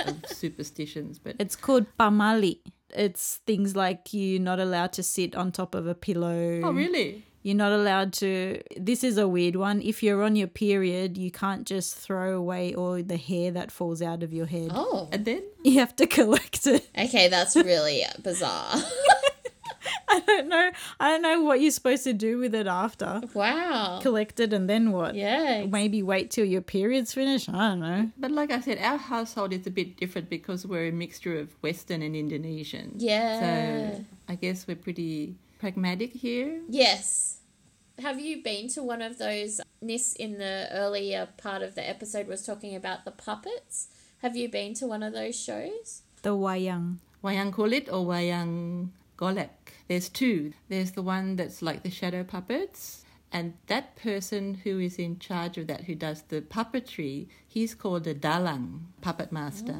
[0.06, 1.18] of superstitions.
[1.18, 2.58] But It's called pamali.
[2.94, 6.60] It's things like you're not allowed to sit on top of a pillow.
[6.64, 7.24] oh, really?
[7.42, 8.60] You're not allowed to.
[8.76, 9.80] This is a weird one.
[9.80, 14.02] If you're on your period, you can't just throw away all the hair that falls
[14.02, 14.70] out of your head.
[14.74, 16.86] Oh, And then You have to collect it.
[16.98, 18.74] okay, that's really bizarre.
[20.08, 20.70] I don't know.
[20.98, 23.20] I don't know what you're supposed to do with it after.
[23.34, 23.98] wow.
[24.02, 25.14] Collect it and then what?
[25.14, 25.66] Yeah.
[25.66, 27.48] Maybe wait till your period's finished.
[27.48, 28.10] I don't know.
[28.18, 31.50] But like I said, our household is a bit different because we're a mixture of
[31.62, 32.94] Western and Indonesian.
[32.96, 33.40] Yeah.
[33.96, 36.60] So I guess we're pretty pragmatic here.
[36.68, 37.38] Yes.
[37.98, 39.60] Have you been to one of those?
[39.82, 43.88] Nis in the earlier part of the episode was talking about the puppets.
[44.22, 46.02] Have you been to one of those shows?
[46.22, 46.96] The wayang.
[47.24, 48.88] Wayang kulit or wayang
[49.20, 49.50] golek.
[49.88, 50.52] There's two.
[50.68, 53.04] There's the one that's like the shadow puppets.
[53.32, 58.06] And that person who is in charge of that, who does the puppetry, he's called
[58.06, 59.78] a dalang, puppet master.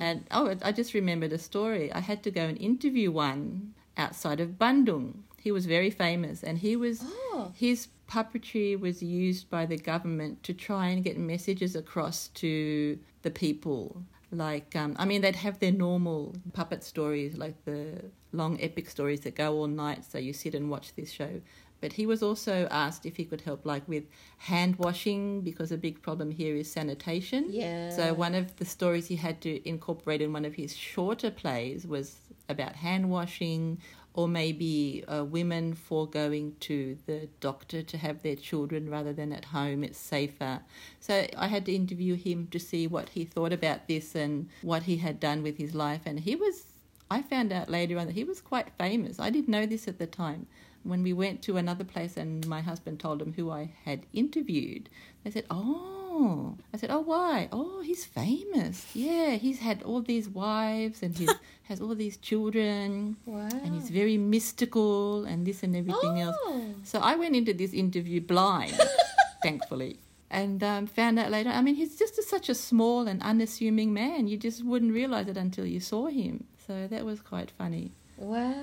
[0.00, 1.92] And oh, I just remembered a story.
[1.92, 5.14] I had to go and interview one outside of Bandung.
[5.40, 7.52] He was very famous, and he was Oh.
[7.54, 13.30] his puppetry was used by the government to try and get messages across to the
[13.30, 14.02] people.
[14.30, 19.20] Like, um, I mean, they'd have their normal puppet stories, like the long epic stories
[19.20, 21.40] that go all night, so you sit and watch this show.
[21.80, 24.04] But he was also asked if he could help, like with
[24.38, 27.46] hand washing, because a big problem here is sanitation.
[27.50, 27.90] Yeah.
[27.90, 31.86] So one of the stories he had to incorporate in one of his shorter plays
[31.86, 32.16] was
[32.48, 33.78] about hand washing,
[34.14, 39.44] or maybe uh, women foregoing to the doctor to have their children rather than at
[39.44, 39.84] home.
[39.84, 40.60] It's safer.
[40.98, 44.82] So I had to interview him to see what he thought about this and what
[44.82, 46.00] he had done with his life.
[46.04, 46.67] And he was,
[47.10, 49.18] I found out later on that he was quite famous.
[49.18, 50.46] I didn't know this at the time.
[50.84, 54.88] When we went to another place and my husband told him who I had interviewed,
[55.24, 57.48] they said, Oh, I said, Oh, why?
[57.52, 58.86] Oh, he's famous.
[58.94, 61.28] Yeah, he's had all these wives and he
[61.64, 63.48] has all these children Wow.
[63.52, 66.36] and he's very mystical and this and everything else.
[66.40, 66.74] Oh.
[66.84, 68.78] So I went into this interview blind,
[69.42, 69.98] thankfully,
[70.30, 71.50] and um, found out later.
[71.50, 74.28] I mean, he's just a, such a small and unassuming man.
[74.28, 76.44] You just wouldn't realize it until you saw him.
[76.66, 77.92] So that was quite funny.
[78.16, 78.54] Wow.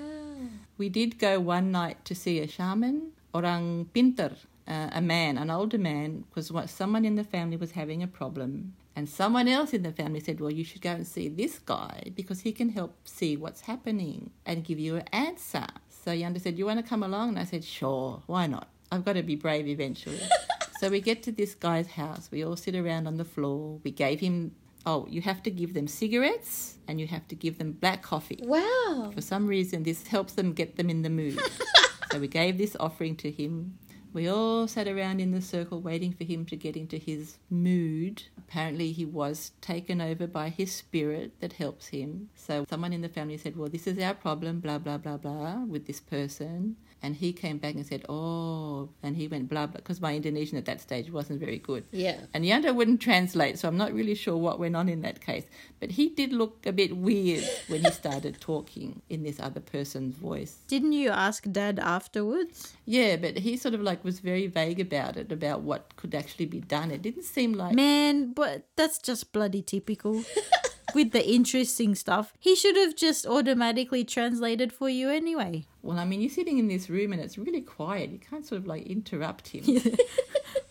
[0.78, 4.36] We did go one night to see a shaman, orang pinter,
[4.68, 8.74] uh, a man, an older man, because someone in the family was having a problem.
[8.95, 12.11] And someone else in the family said, Well, you should go and see this guy
[12.16, 15.68] because he can help see what's happening and give you an answer.
[15.89, 17.30] So Yanto said, You want to come along?
[17.30, 18.70] And I said, Sure, why not?
[18.91, 20.22] I've got to be brave eventually.
[20.86, 22.29] so we get to this guy's house.
[22.31, 23.79] We all sit around on the floor.
[23.83, 24.51] We gave him,
[24.86, 28.39] oh, you have to give them cigarettes and you have to give them black coffee.
[28.43, 29.09] Wow.
[29.11, 31.39] For some reason, this helps them get them in the mood.
[32.11, 33.79] so we gave this offering to him.
[34.13, 38.21] We all sat around in the circle waiting for him to get into his mood.
[38.38, 42.29] Apparently, he was taken over by his spirit that helps him.
[42.36, 45.63] So, someone in the family said, Well, this is our problem, blah, blah, blah, blah,
[45.65, 46.77] with this person.
[47.06, 50.58] And he came back and said, Oh, and he went blah, blah, because my Indonesian
[50.58, 51.86] at that stage wasn't very good.
[51.91, 52.18] Yeah.
[52.34, 55.45] And Yanto wouldn't translate, so I'm not really sure what went on in that case.
[55.80, 60.16] But he did look a bit weird when he started talking in this other person's
[60.16, 60.58] voice.
[60.68, 62.74] Didn't you ask Dad afterwards?
[62.86, 66.47] Yeah, but he sort of like was very vague about it, about what could actually
[66.47, 66.89] be done.
[66.89, 70.24] It didn't seem like Man, but that's just bloody typical.
[70.96, 75.66] With the interesting stuff, he should have just automatically translated for you anyway.
[75.84, 78.10] well, I mean, you're sitting in this room and it's really quiet.
[78.12, 79.64] You can't sort of like interrupt him.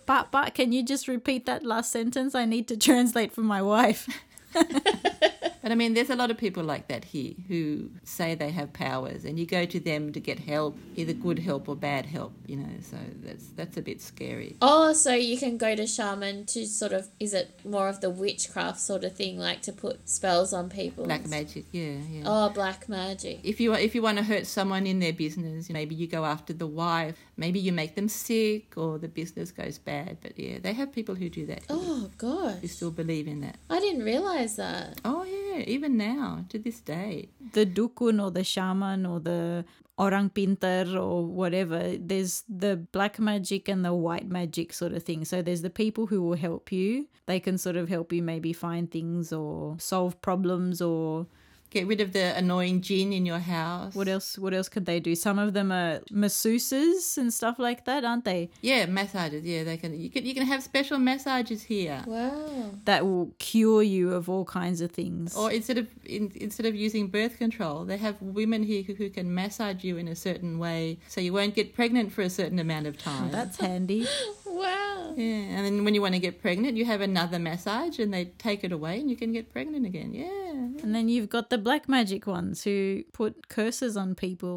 [0.06, 2.34] But but can you just repeat that last sentence?
[2.34, 4.08] I need to translate for my wife.
[5.64, 8.74] But I mean, there's a lot of people like that here who say they have
[8.74, 12.34] powers, and you go to them to get help, either good help or bad help.
[12.46, 14.56] You know, so that's that's a bit scary.
[14.60, 18.10] Oh, so you can go to shaman to sort of is it more of the
[18.10, 21.04] witchcraft sort of thing, like to put spells on people?
[21.04, 22.24] Black magic, yeah, yeah.
[22.26, 23.40] Oh, black magic.
[23.42, 26.52] If you if you want to hurt someone in their business, maybe you go after
[26.52, 27.16] the wife.
[27.38, 30.18] Maybe you make them sick, or the business goes bad.
[30.20, 31.62] But yeah, they have people who do that.
[31.70, 33.56] Oh gosh, Who still believe in that?
[33.70, 35.00] I didn't realize that.
[35.06, 37.28] Oh yeah, even now to this day.
[37.52, 39.64] The dukun or the shaman or the
[39.96, 45.24] orang pintar or whatever, there's the black magic and the white magic sort of thing.
[45.24, 47.08] So there's the people who will help you.
[47.26, 51.26] They can sort of help you maybe find things or solve problems or
[51.74, 53.94] Get rid of the annoying jinn in your house.
[53.94, 55.14] what else what else could they do?
[55.16, 58.50] Some of them are masseuses and stuff like that, aren't they?
[58.62, 59.44] Yeah, massages.
[59.44, 59.98] Yeah, they can.
[59.98, 62.02] You can you can have special massages here.
[62.06, 62.70] Wow.
[62.84, 65.36] That will cure you of all kinds of things.
[65.36, 69.10] Or instead of in, instead of using birth control, they have women here who, who
[69.10, 72.58] can massage you in a certain way, so you won't get pregnant for a certain
[72.60, 73.30] amount of time.
[73.30, 74.06] That's handy.
[74.54, 75.14] Wow.
[75.16, 75.24] yeah,
[75.56, 78.62] and then when you want to get pregnant, you have another massage, and they take
[78.62, 80.14] it away, and you can get pregnant again.
[80.14, 84.48] Yeah, And then you've got the black magic ones who put curses on people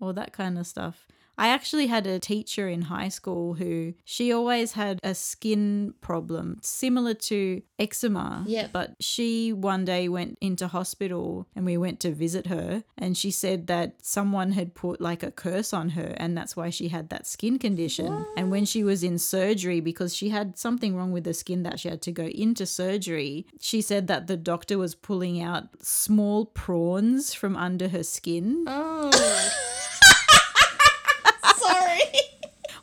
[0.00, 1.06] or or that kind of stuff.
[1.38, 6.58] I actually had a teacher in high school who she always had a skin problem
[6.62, 8.44] similar to eczema.
[8.46, 8.70] Yep.
[8.72, 13.30] But she one day went into hospital and we went to visit her and she
[13.30, 17.08] said that someone had put like a curse on her and that's why she had
[17.08, 18.26] that skin condition.
[18.36, 21.80] And when she was in surgery because she had something wrong with the skin that
[21.80, 26.46] she had to go into surgery, she said that the doctor was pulling out small
[26.46, 29.10] prawns from under her skin, Oh.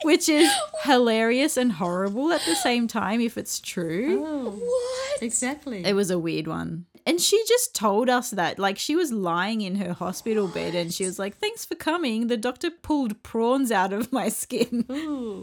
[0.04, 0.50] which is
[0.84, 4.24] hilarious and horrible at the same time if it's true.
[4.26, 5.22] oh, what?
[5.24, 5.84] exactly.
[5.86, 6.86] It was a weird one.
[7.06, 8.60] And she just told us that.
[8.60, 12.28] Like, she was lying in her hospital bed and she was like, Thanks for coming.
[12.28, 14.86] The doctor pulled prawns out of my skin.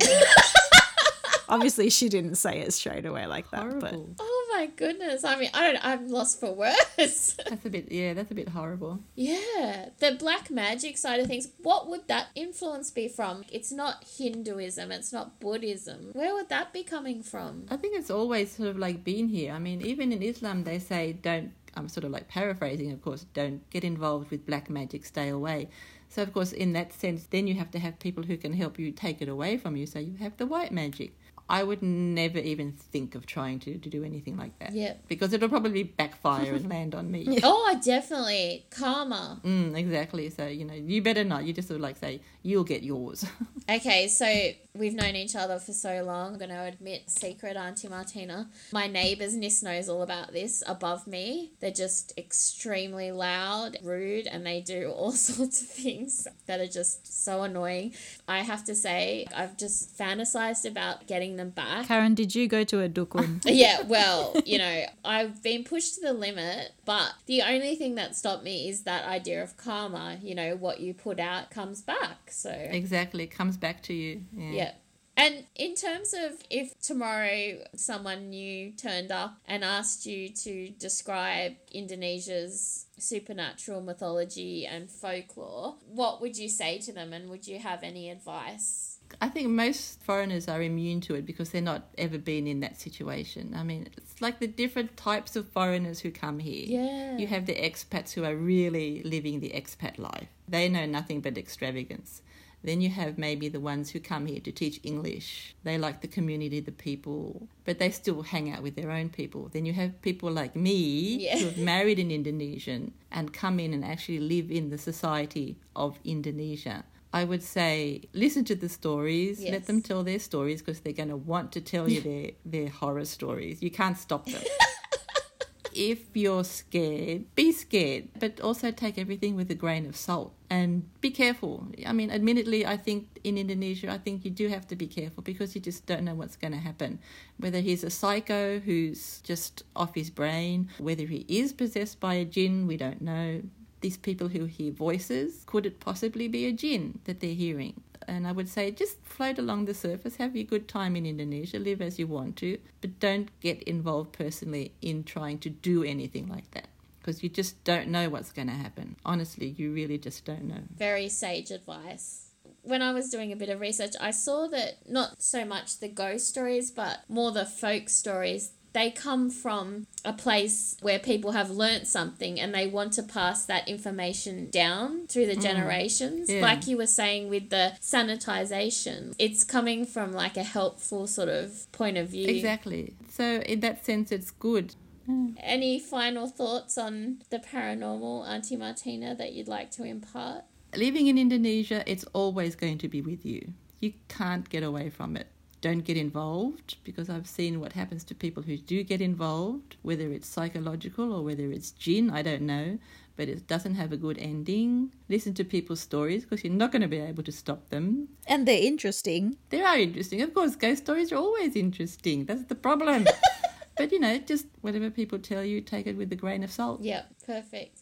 [1.49, 3.61] Obviously, she didn't say it straight away like that.
[3.61, 4.15] horrible.
[4.19, 5.25] Oh my goodness.
[5.25, 6.77] I mean, I don't I'm lost for words.
[6.97, 9.01] That's a bit, yeah, that's a bit horrible.
[9.15, 9.91] yeah.
[9.99, 13.45] The black magic side of things, what would that influence be from?
[13.53, 16.11] It's not Hinduism, it's not Buddhism.
[16.13, 17.67] Where would that be coming from?
[17.71, 19.53] I think it's always sort of like been here.
[19.53, 21.53] I mean, even in Islam, they say don't.
[21.79, 23.27] I'm sort of like paraphrasing, of course.
[23.35, 25.05] Don't get involved with black magic.
[25.05, 25.69] Stay away.
[26.09, 28.79] So, of course, in that sense, then you have to have people who can help
[28.79, 29.85] you take it away from you.
[29.87, 31.13] So you have the white magic.
[31.49, 34.73] I would never even think of trying to, to do anything like that.
[34.73, 35.05] Yep.
[35.09, 37.39] Because it'll probably backfire and land on me.
[37.49, 38.67] Oh, definitely.
[38.71, 39.41] Karma.
[39.45, 40.31] Mm, exactly.
[40.31, 41.45] So, you know, you better not.
[41.45, 43.25] You just sort of like say, you'll get yours.
[43.69, 46.35] Okay, so we've known each other for so long.
[46.35, 48.49] I'm going to admit, secret Auntie Martina.
[48.73, 51.51] My neighbours, Nis knows all about this above me.
[51.59, 57.25] They're just extremely loud, rude, and they do all sorts of things that are just
[57.25, 57.95] so annoying.
[58.29, 61.87] I have to say, I've just fantasized about getting them back.
[61.87, 63.43] Karen, did you go to a dukun?
[63.57, 68.15] Yeah, well, you know, I've been pushed to the limit, but the only thing that
[68.15, 70.19] stopped me is that idea of karma.
[70.21, 72.31] You know, what you put out comes back.
[72.31, 73.25] So, exactly.
[73.25, 74.23] It comes back to you.
[74.37, 74.51] Yeah.
[74.51, 74.73] yeah.
[75.17, 81.55] And in terms of if tomorrow someone new turned up and asked you to describe
[81.73, 87.83] Indonesia's supernatural mythology and folklore, what would you say to them and would you have
[87.83, 88.96] any advice?
[89.21, 92.81] I think most foreigners are immune to it because they're not ever been in that
[92.81, 93.55] situation.
[93.57, 96.65] I mean, it's like the different types of foreigners who come here.
[96.67, 97.17] Yeah.
[97.19, 100.29] You have the expats who are really living the expat life.
[100.49, 102.23] They know nothing but extravagance.
[102.63, 105.55] Then you have maybe the ones who come here to teach English.
[105.63, 109.49] They like the community, the people, but they still hang out with their own people.
[109.53, 111.39] Then you have people like me Yeah.
[111.39, 116.01] who have married an Indonesian and come in and actually live in the society of
[116.05, 116.85] Indonesia.
[117.13, 119.53] I would say listen to the stories, Yes.
[119.53, 122.69] let them tell their stories because they're going to want to tell you their, their
[122.69, 123.63] horror stories.
[123.63, 124.43] You can't stop them.
[125.77, 130.89] if you're scared, be scared, but also take everything with a grain of salt and
[131.03, 131.67] be careful.
[131.87, 135.23] I mean, admittedly, I think in Indonesia, I think you do have to be careful
[135.23, 136.99] because you just don't know what's going to happen.
[137.39, 142.25] Whether he's a psycho who's just off his brain, whether he is possessed by a
[142.25, 143.43] jinn, we don't know.
[143.81, 147.83] These people who hear voices, could it possibly be a jinn that they're hearing?
[148.09, 151.59] And I would say just float along the surface, have your good time in Indonesia,
[151.59, 156.29] live as you want to, but don't get involved personally in trying to do anything
[156.29, 156.69] like that
[157.07, 158.97] because you just don't know what's going to happen.
[159.05, 160.63] Honestly, you really just don't know.
[160.77, 162.31] Very sage advice.
[162.63, 165.89] When I was doing a bit of research, I saw that not so much the
[165.89, 168.51] ghost stories, but more the folk stories.
[168.77, 173.47] They come from a place where people have learnt something and they want to pass
[173.47, 175.43] that information down through the mm.
[175.43, 176.29] generations.
[176.29, 176.43] Yeah.
[176.43, 181.73] Like you were saying with the sanitization, it's coming from like a helpful sort of
[181.73, 182.29] point of view.
[182.29, 182.93] Exactly.
[183.09, 184.75] So, in that sense, it's good.
[185.09, 185.37] Mm.
[185.39, 190.45] Any final thoughts on the paranormal, Auntie Martina, that you'd like to impart?
[190.77, 193.55] Living in Indonesia, it's always going to be with you.
[193.81, 195.29] You can't get away from it.
[195.61, 200.13] Don't get involved because I've seen what happens to people who do get involved, whether
[200.13, 202.79] it's psychological or whether it's jinn, I don't know,
[203.17, 204.93] but it doesn't have a good ending.
[205.09, 208.09] Listen to people's stories because you're not going to be able to stop them.
[208.27, 209.37] And they're interesting.
[209.51, 210.21] They are interesting.
[210.23, 212.27] Of course, ghost stories are always interesting.
[212.27, 213.07] That's the problem.
[213.77, 216.83] but you know, just whatever people tell you, take it with a grain of salt.
[216.83, 217.76] Yep, perfect.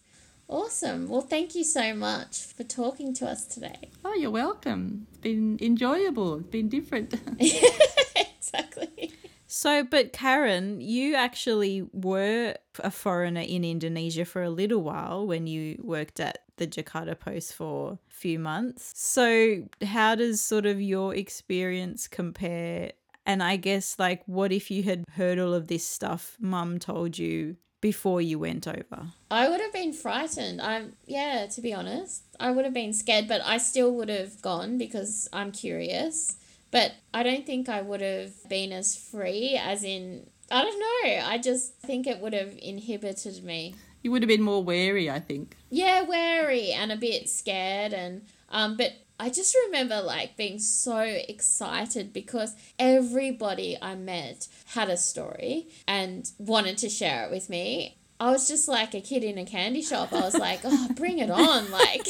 [0.48, 1.08] Awesome.
[1.08, 3.90] Well, thank you so much for talking to us today.
[4.04, 5.06] Oh, you're welcome.
[5.10, 6.36] It's been enjoyable.
[6.36, 7.14] It's been different.
[7.38, 9.12] exactly.
[9.46, 15.46] So, but Karen, you actually were a foreigner in Indonesia for a little while when
[15.46, 18.92] you worked at the Jakarta Post for a few months.
[18.96, 22.92] So, how does sort of your experience compare?
[23.26, 27.16] And I guess, like, what if you had heard all of this stuff mum told
[27.16, 29.08] you before you went over?
[29.30, 30.58] I would have been frightened.
[30.58, 32.22] I'm yeah, to be honest.
[32.40, 36.36] I would have been scared, but I still would have gone because I'm curious.
[36.70, 41.26] But I don't think I would have been as free as in I don't know.
[41.26, 43.74] I just think it would have inhibited me.
[44.02, 45.54] You would have been more wary, I think.
[45.68, 50.98] Yeah, wary and a bit scared and um but I just remember like being so
[50.98, 57.96] excited because everybody I met had a story and wanted to share it with me.
[58.18, 60.12] I was just like a kid in a candy shop.
[60.12, 62.06] I was like, "Oh, bring it on." Like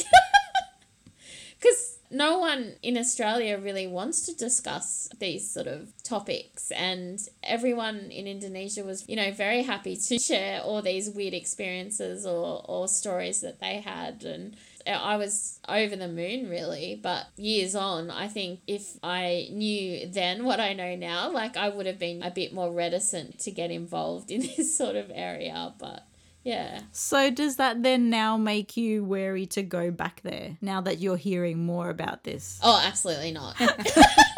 [1.61, 8.11] cuz no one in Australia really wants to discuss these sort of topics and everyone
[8.11, 12.87] in Indonesia was, you know, very happy to share all these weird experiences or, or
[12.87, 14.55] stories that they had and
[14.87, 20.45] I was over the moon really, but years on, I think if I knew then
[20.45, 23.71] what I know now, like I would have been a bit more reticent to get
[23.71, 26.05] involved in this sort of area, but
[26.43, 26.81] yeah.
[26.91, 31.17] So does that then now make you wary to go back there now that you're
[31.17, 32.59] hearing more about this?
[32.61, 33.59] Oh, absolutely not.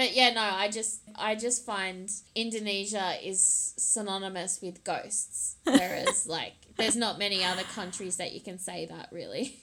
[0.00, 6.54] but yeah, no, I just I just find Indonesia is synonymous with ghosts, whereas like
[6.78, 9.56] there's not many other countries that you can say that really.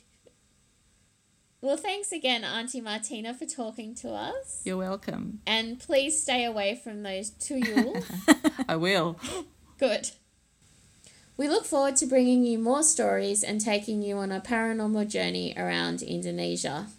[1.59, 4.61] Well, thanks again, Auntie Martina, for talking to us.
[4.63, 5.39] You're welcome.
[5.47, 8.03] And please stay away from those tuyul.
[8.69, 9.19] I will.
[9.79, 10.11] Good.
[11.35, 15.55] We look forward to bringing you more stories and taking you on a paranormal journey
[15.57, 16.89] around Indonesia.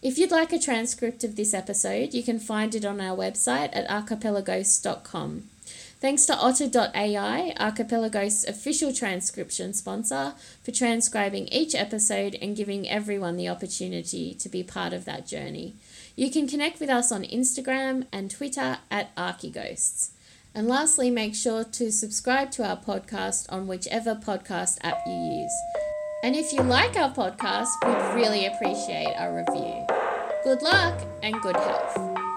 [0.00, 3.70] If you'd like a transcript of this episode, you can find it on our website
[3.72, 5.42] at archipelaghosts.com.
[6.00, 13.48] Thanks to Otter.ai, Archipelaghosts' official transcription sponsor, for transcribing each episode and giving everyone the
[13.48, 15.74] opportunity to be part of that journey.
[16.14, 20.10] You can connect with us on Instagram and Twitter at Archighosts.
[20.54, 25.87] And lastly, make sure to subscribe to our podcast on whichever podcast app you use.
[26.24, 29.86] And if you like our podcast, we'd really appreciate a review.
[30.42, 32.27] Good luck and good health.